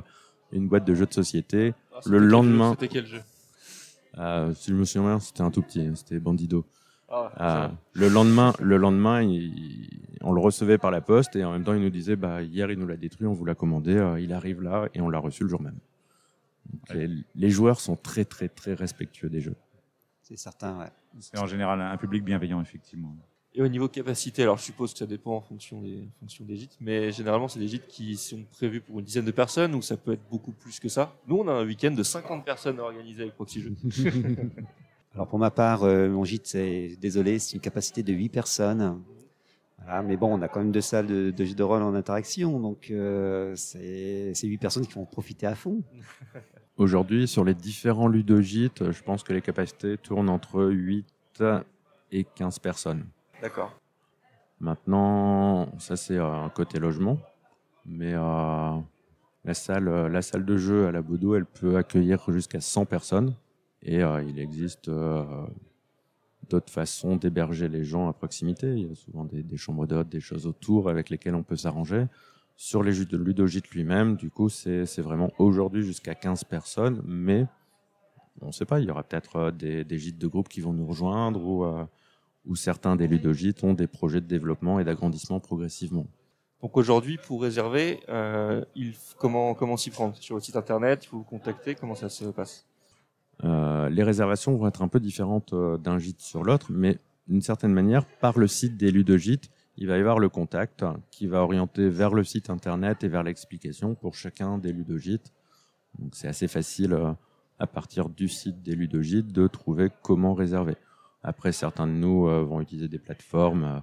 une 0.52 0.68
boîte 0.68 0.86
de 0.86 0.94
jeux 0.94 1.06
de 1.06 1.14
société. 1.14 1.74
Ah, 1.96 2.00
Le 2.06 2.20
quel 2.20 2.28
lendemain- 2.28 2.72
C'était 2.72 2.88
quel 2.90 3.06
jeu 3.08 3.22
Euh, 4.18 4.54
si 4.54 4.72
je 4.72 4.75
me 4.75 4.84
souviens 4.86 5.10
bien, 5.12 5.20
c'était 5.20 5.42
un 5.42 5.52
tout 5.52 5.62
petit, 5.62 5.82
hein, 5.82 5.94
c'était 5.96 6.20
Bandido. 6.20 6.66
ah, 7.10 7.32
Euh, 7.40 7.70
le 7.93 8.10
lendemain, 8.10 8.54
le 8.60 8.78
lendemain, 8.78 9.22
il- 9.22 9.89
on 10.22 10.34
le 10.34 10.41
recevait 10.41 10.78
par 10.78 10.91
la 10.91 11.02
poste 11.02 11.36
et 11.36 11.43
en 11.46 11.52
même 11.52 11.63
temps, 11.63 11.74
il 11.74 11.82
nous 11.82 11.89
disait, 11.89 12.15
bah, 12.15 12.41
hier, 12.41 12.69
il 12.72 12.78
nous 12.80 12.88
l'a 12.88 12.98
détruit, 12.98 13.28
on 13.28 13.34
vous 13.34 13.46
l'a 13.46 13.56
commandé, 13.56 13.96
euh, 13.96 14.19
il 14.19 14.34
arrive 14.34 14.62
là 14.62 14.88
et 14.93 15.02
on 15.02 15.10
l'a 15.10 15.19
reçu 15.19 15.43
le 15.43 15.50
jour 15.50 15.62
même. 15.62 15.78
Donc, 16.72 16.93
les, 16.98 17.10
les 17.36 17.50
joueurs 17.50 17.80
sont 17.80 17.96
très, 17.96 18.26
très, 18.26 18.50
très 18.50 18.74
respectueux 18.74 19.30
des 19.30 19.39
jeux. 19.41 19.56
C'est 20.22 20.38
certain, 20.38 20.78
ouais. 20.80 20.91
C'est 21.19 21.38
en 21.38 21.46
général 21.46 21.80
un 21.80 21.96
public 21.98 22.24
bienveillant, 22.26 22.60
effectivement. 22.62 23.15
Et 23.58 23.62
au 23.62 23.68
niveau 23.70 23.88
capacité, 23.88 24.44
alors 24.44 24.58
je 24.58 24.63
suppose 24.63 24.91
que 24.91 25.00
ça 25.00 25.06
dépend 25.06 25.38
en 25.38 25.41
fonction 25.41 25.82
des, 25.82 26.02
en 26.02 26.20
fonction 26.20 26.44
des 26.44 26.58
gîtes, 26.58 26.78
mais 26.82 27.13
généralement 27.13 27.48
c'est 27.48 27.60
des 27.60 27.70
gîtes 27.70 27.88
qui 27.88 28.18
sont 28.18 28.44
prévus 28.52 28.82
pour 28.82 29.00
une 29.00 29.06
dizaine 29.06 29.24
de 29.24 29.32
personnes 29.32 29.74
ou 29.76 29.82
ça 29.82 29.96
peut 29.96 30.12
être 30.12 30.30
beaucoup 30.30 30.52
plus 30.52 30.78
que 30.78 30.89
ça? 30.89 31.15
Nous 31.26 31.38
on 31.38 31.48
a 31.48 31.54
un 31.54 31.65
week-end 31.65 31.91
de 31.91 32.04
50 32.04 32.44
personnes 32.44 32.80
à 32.80 32.84
organiser 32.84 33.22
avec 33.22 33.36
Proxy 33.36 33.62
Jeux. 33.62 33.76
Alors 35.13 35.30
pour 35.30 35.39
ma 35.39 35.52
part, 35.52 35.84
euh, 35.84 36.10
mon 36.10 36.26
gîte, 36.26 36.48
c'est 36.48 36.98
désolé, 37.00 37.39
c'est 37.39 37.54
une 37.56 37.62
capacité 37.62 38.04
de 38.04 38.12
8 38.12 38.28
personnes. 38.28 39.02
Voilà, 39.78 40.04
mais 40.04 40.18
bon, 40.18 40.38
on 40.38 40.41
a 40.41 40.50
quand 40.50 40.60
même 40.60 40.74
deux 40.74 40.82
salles 40.82 41.08
de, 41.08 41.32
de 41.32 41.46
jeux 41.46 41.56
de 41.56 41.63
rôle 41.63 41.82
en 41.82 41.94
interaction, 41.96 42.60
donc 42.60 42.91
euh, 42.91 43.54
c'est 43.56 44.34
c'est 44.34 44.48
8 44.48 44.58
personnes 44.58 44.86
qui 44.86 44.94
vont 44.94 45.06
profiter 45.06 45.48
à 45.48 45.56
fond. 45.56 45.82
Aujourd'hui, 46.78 47.26
sur 47.26 47.46
les 47.46 47.54
différents 47.54 48.10
ludogites, 48.10 48.91
je 48.91 49.02
pense 49.02 49.24
que 49.24 49.32
les 49.32 49.41
capacités 49.41 49.98
tournent 49.98 50.28
entre 50.28 50.65
8 50.65 51.41
et 52.12 52.26
15 52.26 52.60
personnes. 52.60 53.06
D'accord. 53.41 53.80
Maintenant, 54.60 55.67
ça 55.80 55.98
c'est 55.98 56.17
euh, 56.17 56.43
un 56.45 56.50
côté 56.50 56.80
logement, 56.80 57.19
mais 57.86 58.13
euh, 58.13 58.80
la 59.43 59.54
salle, 59.54 59.88
euh, 59.89 60.10
la 60.10 60.21
salle 60.21 60.45
de 60.45 60.58
jeu 60.58 60.88
à 60.88 60.91
la 60.91 61.02
Bodo, 61.02 61.36
elle 61.36 61.45
peut 61.45 61.76
accueillir 61.76 62.32
jusqu'à 62.32 62.62
100 62.62 62.86
personnes, 62.86 63.36
et 63.84 64.00
il 64.00 64.39
existe 64.39 64.89
d'autres 66.50 66.74
façons 66.74 67.17
d'héberger 67.17 67.67
les 67.67 67.84
gens 67.84 68.10
à 68.10 68.13
proximité. 68.13 68.74
Il 68.74 68.88
y 68.88 68.91
a 68.91 68.95
souvent 68.95 69.26
des, 69.26 69.58
chambres 69.58 69.86
d'hôtes, 69.86 70.10
des 70.10 70.21
choses 70.21 70.48
autour 70.48 70.89
avec 70.89 71.12
lesquelles 71.12 71.36
on 71.36 71.43
peut 71.43 71.56
s'arranger. 71.56 72.08
Sur 72.56 72.82
les 72.82 72.93
jeux 72.93 73.06
de 73.06 73.15
ludogite 73.15 73.69
lui-même, 73.69 74.15
du 74.15 74.32
coup, 74.32 74.50
c'est 74.50 75.02
vraiment 75.02 75.32
aujourd'hui 75.38 75.84
jusqu'à 75.84 76.15
15 76.15 76.45
personnes, 76.45 77.04
mais 77.06 77.45
on 78.41 78.48
ne 78.48 78.52
sait 78.52 78.65
pas, 78.65 78.80
il 78.80 78.88
y 78.88 78.89
aura 78.89 79.04
peut-être 79.04 79.52
des, 79.52 79.84
des 79.84 80.00
gîtes 80.00 80.17
de 80.17 80.28
groupe 80.28 80.50
qui 80.50 80.62
vont 80.62 80.74
nous 80.74 80.88
rejoindre 80.88 81.45
ou 81.45 81.63
où 82.45 82.55
certains 82.55 82.95
des 82.95 83.08
ludogites 83.08 83.63
ont 83.63 83.73
des 83.73 83.88
projets 83.88 84.21
de 84.21 84.27
développement 84.27 84.79
et 84.79 84.84
d'agrandissement 84.84 85.39
progressivement. 85.39 86.08
Donc 86.62 86.77
aujourd'hui 86.77 87.17
pour 87.17 87.41
réserver, 87.41 87.99
euh, 88.10 88.63
il, 88.75 88.93
comment, 89.17 89.53
comment 89.53 89.77
s'y 89.77 89.91
prendre? 89.91 90.15
Sur 90.15 90.36
le 90.36 90.41
site 90.41 90.55
internet, 90.55 91.03
il 91.03 91.08
faut 91.08 91.17
vous 91.17 91.23
contacter, 91.23 91.75
comment 91.75 91.95
ça 91.95 92.10
se 92.10 92.25
passe? 92.25 92.65
Euh, 93.43 93.89
les 93.89 94.03
réservations 94.03 94.55
vont 94.55 94.67
être 94.67 94.81
un 94.81 94.88
peu 94.88 94.99
différentes 94.99 95.53
euh, 95.53 95.77
d'un 95.77 95.99
gîte 95.99 96.21
sur 96.21 96.43
l'autre, 96.43 96.67
mais 96.71 96.97
d'une 97.27 97.41
certaine 97.41 97.73
manière, 97.73 98.05
par 98.05 98.39
le 98.39 98.47
site 98.47 98.77
des 98.77 98.91
ludogites, 98.91 99.49
il 99.77 99.88
va 99.88 99.97
y 99.97 99.99
avoir 99.99 100.19
le 100.19 100.29
contact 100.29 100.86
qui 101.12 101.27
va 101.27 101.43
orienter 101.43 101.89
vers 101.89 102.13
le 102.13 102.23
site 102.23 102.49
internet 102.49 103.03
et 103.03 103.10
vers 103.10 103.23
l'explication 103.23 103.93
pour 103.93 104.15
chacun 104.15 104.58
des 104.58 104.71
ludogites. 104.71 105.34
Donc 105.99 106.15
c'est 106.15 106.29
assez 106.29 106.47
facile 106.47 106.97
à 107.60 107.67
partir 107.67 108.10
du 108.10 108.29
site 108.29 108.62
des 108.62 108.73
ludogites 108.73 109.31
de 109.34 109.47
trouver 109.47 109.89
comment 110.01 110.34
réserver. 110.34 110.77
Après, 111.28 111.52
certains 111.52 111.88
de 111.88 111.94
nous 111.94 112.28
euh, 112.28 112.44
vont 112.44 112.62
utiliser 112.62 112.88
des 112.88 113.00
plateformes, 113.00 113.64
euh, 113.64 113.80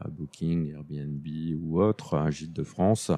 euh, 0.00 0.08
Booking, 0.08 0.72
Airbnb 0.72 1.26
ou 1.62 1.82
autres, 1.82 2.16
un 2.16 2.30
gîte 2.30 2.54
de 2.54 2.64
France, 2.64 3.10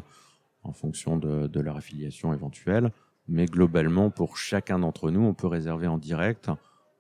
en 0.65 0.73
fonction 0.73 1.17
de, 1.17 1.47
de 1.47 1.61
leur 1.61 1.77
affiliation 1.77 2.35
éventuelle. 2.35 2.91
Mais 3.29 3.47
globalement, 3.47 4.11
pour 4.11 4.37
chacun 4.37 4.81
d'entre 4.81 5.13
nous, 5.13 5.21
on 5.21 5.35
peut 5.35 5.47
réserver 5.47 5.87
en 5.87 5.99
direct 5.99 6.51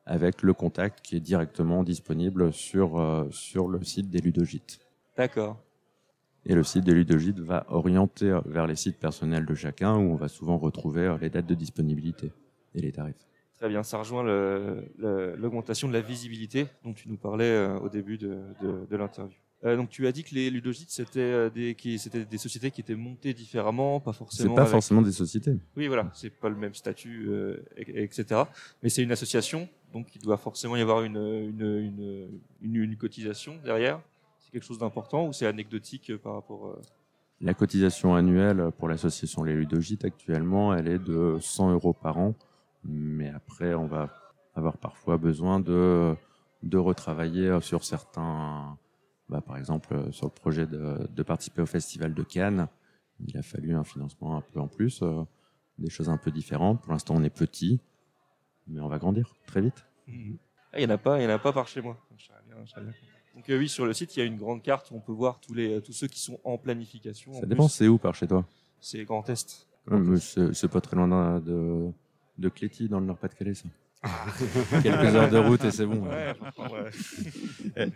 avec 0.06 0.42
le 0.42 0.54
contact 0.54 1.04
qui 1.04 1.16
est 1.16 1.20
directement 1.20 1.82
disponible 1.82 2.52
sur, 2.52 3.00
euh, 3.00 3.26
sur 3.32 3.66
le 3.66 3.82
site 3.82 4.08
des 4.08 4.20
ludogites. 4.20 4.78
D'accord. 5.16 5.60
Et 6.46 6.54
le 6.54 6.62
site 6.62 6.84
des 6.84 6.94
ludogites 6.94 7.40
va 7.40 7.66
orienter 7.68 8.38
vers 8.46 8.68
les 8.68 8.76
sites 8.76 9.00
personnels 9.00 9.44
de 9.44 9.54
chacun 9.54 9.96
où 9.96 10.12
on 10.12 10.16
va 10.16 10.28
souvent 10.28 10.58
retrouver 10.58 11.16
les 11.20 11.30
dates 11.30 11.46
de 11.46 11.54
disponibilité 11.54 12.32
et 12.76 12.80
les 12.80 12.92
tarifs. 12.92 13.26
Très 13.64 13.70
bien, 13.70 13.82
ça 13.82 13.96
rejoint 13.96 14.22
l'augmentation 14.98 15.88
de 15.88 15.94
la 15.94 16.02
visibilité 16.02 16.66
dont 16.84 16.92
tu 16.92 17.08
nous 17.08 17.16
parlais 17.16 17.48
euh, 17.48 17.78
au 17.78 17.88
début 17.88 18.18
de, 18.18 18.36
de- 18.60 18.84
de 18.90 18.96
l'interview. 18.96 19.38
Euh, 19.64 19.74
donc 19.74 19.88
tu 19.88 20.06
as 20.06 20.12
dit 20.12 20.22
que 20.22 20.34
les 20.34 20.50
ludogites 20.50 20.90
c'était 20.90 21.20
euh, 21.20 21.48
des 21.48 21.74
qui 21.74 21.98
c'était 21.98 22.26
des 22.26 22.36
sociétés 22.36 22.70
qui 22.70 22.82
étaient 22.82 22.94
montées 22.94 23.32
différemment, 23.32 24.00
pas 24.00 24.12
C'est 24.12 24.18
forcément. 24.18 24.54
pas 24.54 24.60
avec- 24.60 24.72
forcément 24.72 25.00
des 25.00 25.12
sociétés. 25.12 25.52
Oui, 25.78 25.86
voilà, 25.86 26.10
c'est 26.12 26.28
pas 26.28 26.50
le 26.50 26.56
même 26.56 26.74
statut, 26.74 27.24
euh, 27.28 27.64
et- 27.78 28.02
etc. 28.02 28.42
Mais 28.82 28.90
c'est 28.90 29.02
une 29.02 29.12
association, 29.12 29.66
donc 29.94 30.14
il 30.14 30.20
doit 30.20 30.36
forcément 30.36 30.76
y 30.76 30.82
avoir 30.82 31.02
une 31.02 31.16
une, 31.16 31.62
une, 31.62 32.40
une, 32.60 32.76
une 32.76 32.96
cotisation 32.98 33.56
derrière. 33.64 33.98
C'est 34.40 34.50
quelque 34.52 34.64
chose 34.66 34.78
d'important 34.78 35.26
ou 35.26 35.32
c'est 35.32 35.46
anecdotique 35.46 36.14
par 36.18 36.34
rapport. 36.34 36.66
euh, 36.66 36.82
La 37.40 37.54
cotisation 37.54 38.14
annuelle 38.14 38.68
pour 38.78 38.88
l'association 38.88 39.42
Les 39.42 39.54
Ludogites 39.54 40.04
actuellement, 40.04 40.74
elle 40.74 40.88
est 40.88 40.98
de 40.98 41.38
100 41.40 41.72
euros 41.72 41.94
par 41.94 42.18
an. 42.18 42.34
Mais 42.84 43.30
après, 43.30 43.74
on 43.74 43.86
va 43.86 44.10
avoir 44.54 44.78
parfois 44.78 45.16
besoin 45.16 45.60
de, 45.60 46.14
de 46.62 46.78
retravailler 46.78 47.60
sur 47.60 47.82
certains, 47.84 48.78
Bah, 49.28 49.40
par 49.40 49.56
exemple, 49.56 49.94
euh, 49.94 50.12
sur 50.12 50.26
le 50.26 50.32
projet 50.32 50.66
de, 50.66 51.08
de 51.10 51.22
participer 51.22 51.62
au 51.62 51.66
festival 51.66 52.12
de 52.14 52.22
Cannes, 52.22 52.68
il 53.26 53.36
a 53.38 53.42
fallu 53.42 53.74
un 53.74 53.84
financement 53.84 54.36
un 54.36 54.42
peu 54.42 54.60
en 54.60 54.68
plus, 54.68 55.00
euh, 55.02 55.22
des 55.78 55.88
choses 55.90 56.08
un 56.10 56.18
peu 56.18 56.30
différentes. 56.30 56.82
Pour 56.82 56.92
l'instant, 56.92 57.14
on 57.16 57.22
est 57.22 57.30
petit, 57.30 57.80
mais 58.66 58.80
on 58.80 58.88
va 58.88 58.98
grandir 58.98 59.34
très 59.46 59.60
vite. 59.62 59.86
Ah, 60.72 60.78
Il 60.80 60.86
n'y 60.86 60.86
en 60.86 60.90
a 60.94 60.98
pas, 60.98 61.20
il 61.20 61.24
y 61.24 61.26
en 61.26 61.30
a 61.30 61.38
pas 61.38 61.52
par 61.52 61.66
chez 61.68 61.80
moi. 61.80 61.96
Donc 63.34 63.50
euh, 63.50 63.58
oui, 63.58 63.68
sur 63.68 63.86
le 63.86 63.92
site, 63.92 64.16
il 64.16 64.20
y 64.20 64.22
a 64.22 64.26
une 64.26 64.36
grande 64.36 64.62
carte 64.62 64.90
où 64.90 64.96
on 64.96 65.00
peut 65.00 65.12
voir 65.12 65.40
tous 65.40 65.54
les 65.54 65.80
tous 65.82 65.92
ceux 65.92 66.06
qui 66.06 66.20
sont 66.20 66.38
en 66.44 66.58
planification. 66.58 67.32
Ça 67.32 67.46
dépend, 67.46 67.66
c'est 67.68 67.88
où 67.88 67.98
par 67.98 68.14
chez 68.14 68.28
toi? 68.28 68.46
C'est 68.80 69.04
Grand 69.04 69.28
Est. 69.28 69.66
C'est 70.52 70.68
pas 70.68 70.80
très 70.80 70.96
loin 70.96 71.40
de, 71.40 71.90
de, 72.38 72.48
Cléty, 72.48 72.88
dans 72.88 73.00
le 73.00 73.06
Nord-Pas-de-Calais, 73.06 73.54
ça. 73.54 73.68
Quelques 74.82 75.14
heures 75.14 75.30
de 75.30 75.38
route 75.38 75.64
et 75.64 75.70
c'est 75.70 75.86
bon. 75.86 76.06
Ouais, 76.06 76.34
franchement, 76.34 76.76
ouais. 76.76 77.88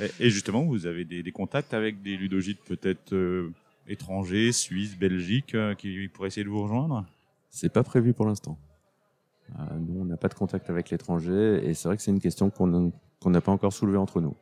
Et- 0.00 0.10
Et 0.26 0.30
justement, 0.30 0.64
vous 0.64 0.86
avez 0.86 1.04
des, 1.04 1.22
des 1.22 1.32
contacts 1.32 1.72
avec 1.74 2.02
des 2.02 2.16
ludogites 2.16 2.60
peut-être 2.64 3.12
euh, 3.12 3.52
étrangers, 3.86 4.50
Suisse, 4.52 4.98
Belgique, 4.98 5.54
euh, 5.54 5.74
qui 5.74 6.08
pourraient 6.08 6.28
essayer 6.28 6.44
de 6.44 6.48
vous 6.48 6.62
rejoindre? 6.62 7.04
C'est 7.50 7.68
pas 7.72 7.82
prévu 7.84 8.12
pour 8.12 8.26
l'instant. 8.26 8.58
Euh, 9.58 9.62
nous, 9.78 10.00
on 10.00 10.04
n'a 10.06 10.16
pas 10.16 10.28
de 10.28 10.34
contact 10.34 10.70
avec 10.70 10.88
l'étranger 10.90 11.60
et 11.64 11.74
c'est 11.74 11.86
vrai 11.88 11.96
que 11.96 12.02
c'est 12.02 12.10
une 12.10 12.20
question 12.20 12.48
qu'on 12.50 12.90
n'a 13.26 13.40
pas 13.40 13.52
encore 13.52 13.72
soulevée 13.72 13.98
entre 13.98 14.20
nous. 14.20 14.34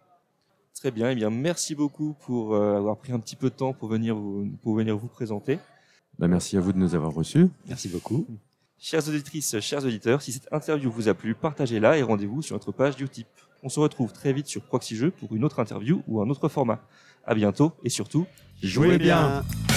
Très 0.74 0.90
bien. 0.92 1.10
Eh 1.10 1.14
bien, 1.16 1.28
merci 1.30 1.74
beaucoup 1.74 2.14
pour 2.24 2.54
euh, 2.54 2.76
avoir 2.78 2.96
pris 2.96 3.12
un 3.12 3.18
petit 3.18 3.36
peu 3.36 3.50
de 3.50 3.54
temps 3.54 3.74
pour 3.74 3.88
venir 3.88 4.14
vous 4.16 4.48
pour 4.62 4.74
venir 4.74 4.96
vous 4.96 5.08
présenter. 5.08 5.58
Bah, 6.18 6.28
merci 6.28 6.56
à 6.56 6.60
vous 6.60 6.72
de 6.72 6.78
nous 6.78 6.94
avoir 6.94 7.12
reçus. 7.12 7.48
Merci 7.66 7.88
beaucoup. 7.88 8.24
Chères 8.82 9.06
auditrices, 9.06 9.60
chers 9.60 9.84
auditeurs, 9.84 10.22
si 10.22 10.32
cette 10.32 10.50
interview 10.50 10.90
vous 10.90 11.08
a 11.08 11.14
plu, 11.14 11.34
partagez-la 11.34 11.98
et 11.98 12.02
rendez-vous 12.02 12.40
sur 12.40 12.56
notre 12.56 12.72
page 12.72 12.94
Utip. 12.98 13.26
On 13.62 13.68
se 13.68 13.78
retrouve 13.78 14.10
très 14.10 14.32
vite 14.32 14.46
sur 14.46 14.62
Proxy 14.62 14.96
Jeux 14.96 15.10
pour 15.10 15.36
une 15.36 15.44
autre 15.44 15.60
interview 15.60 16.02
ou 16.08 16.22
un 16.22 16.30
autre 16.30 16.48
format. 16.48 16.80
À 17.26 17.34
bientôt 17.34 17.72
et 17.84 17.90
surtout, 17.90 18.26
Jouez 18.62 18.96
bien. 18.96 19.42
bien. 19.42 19.69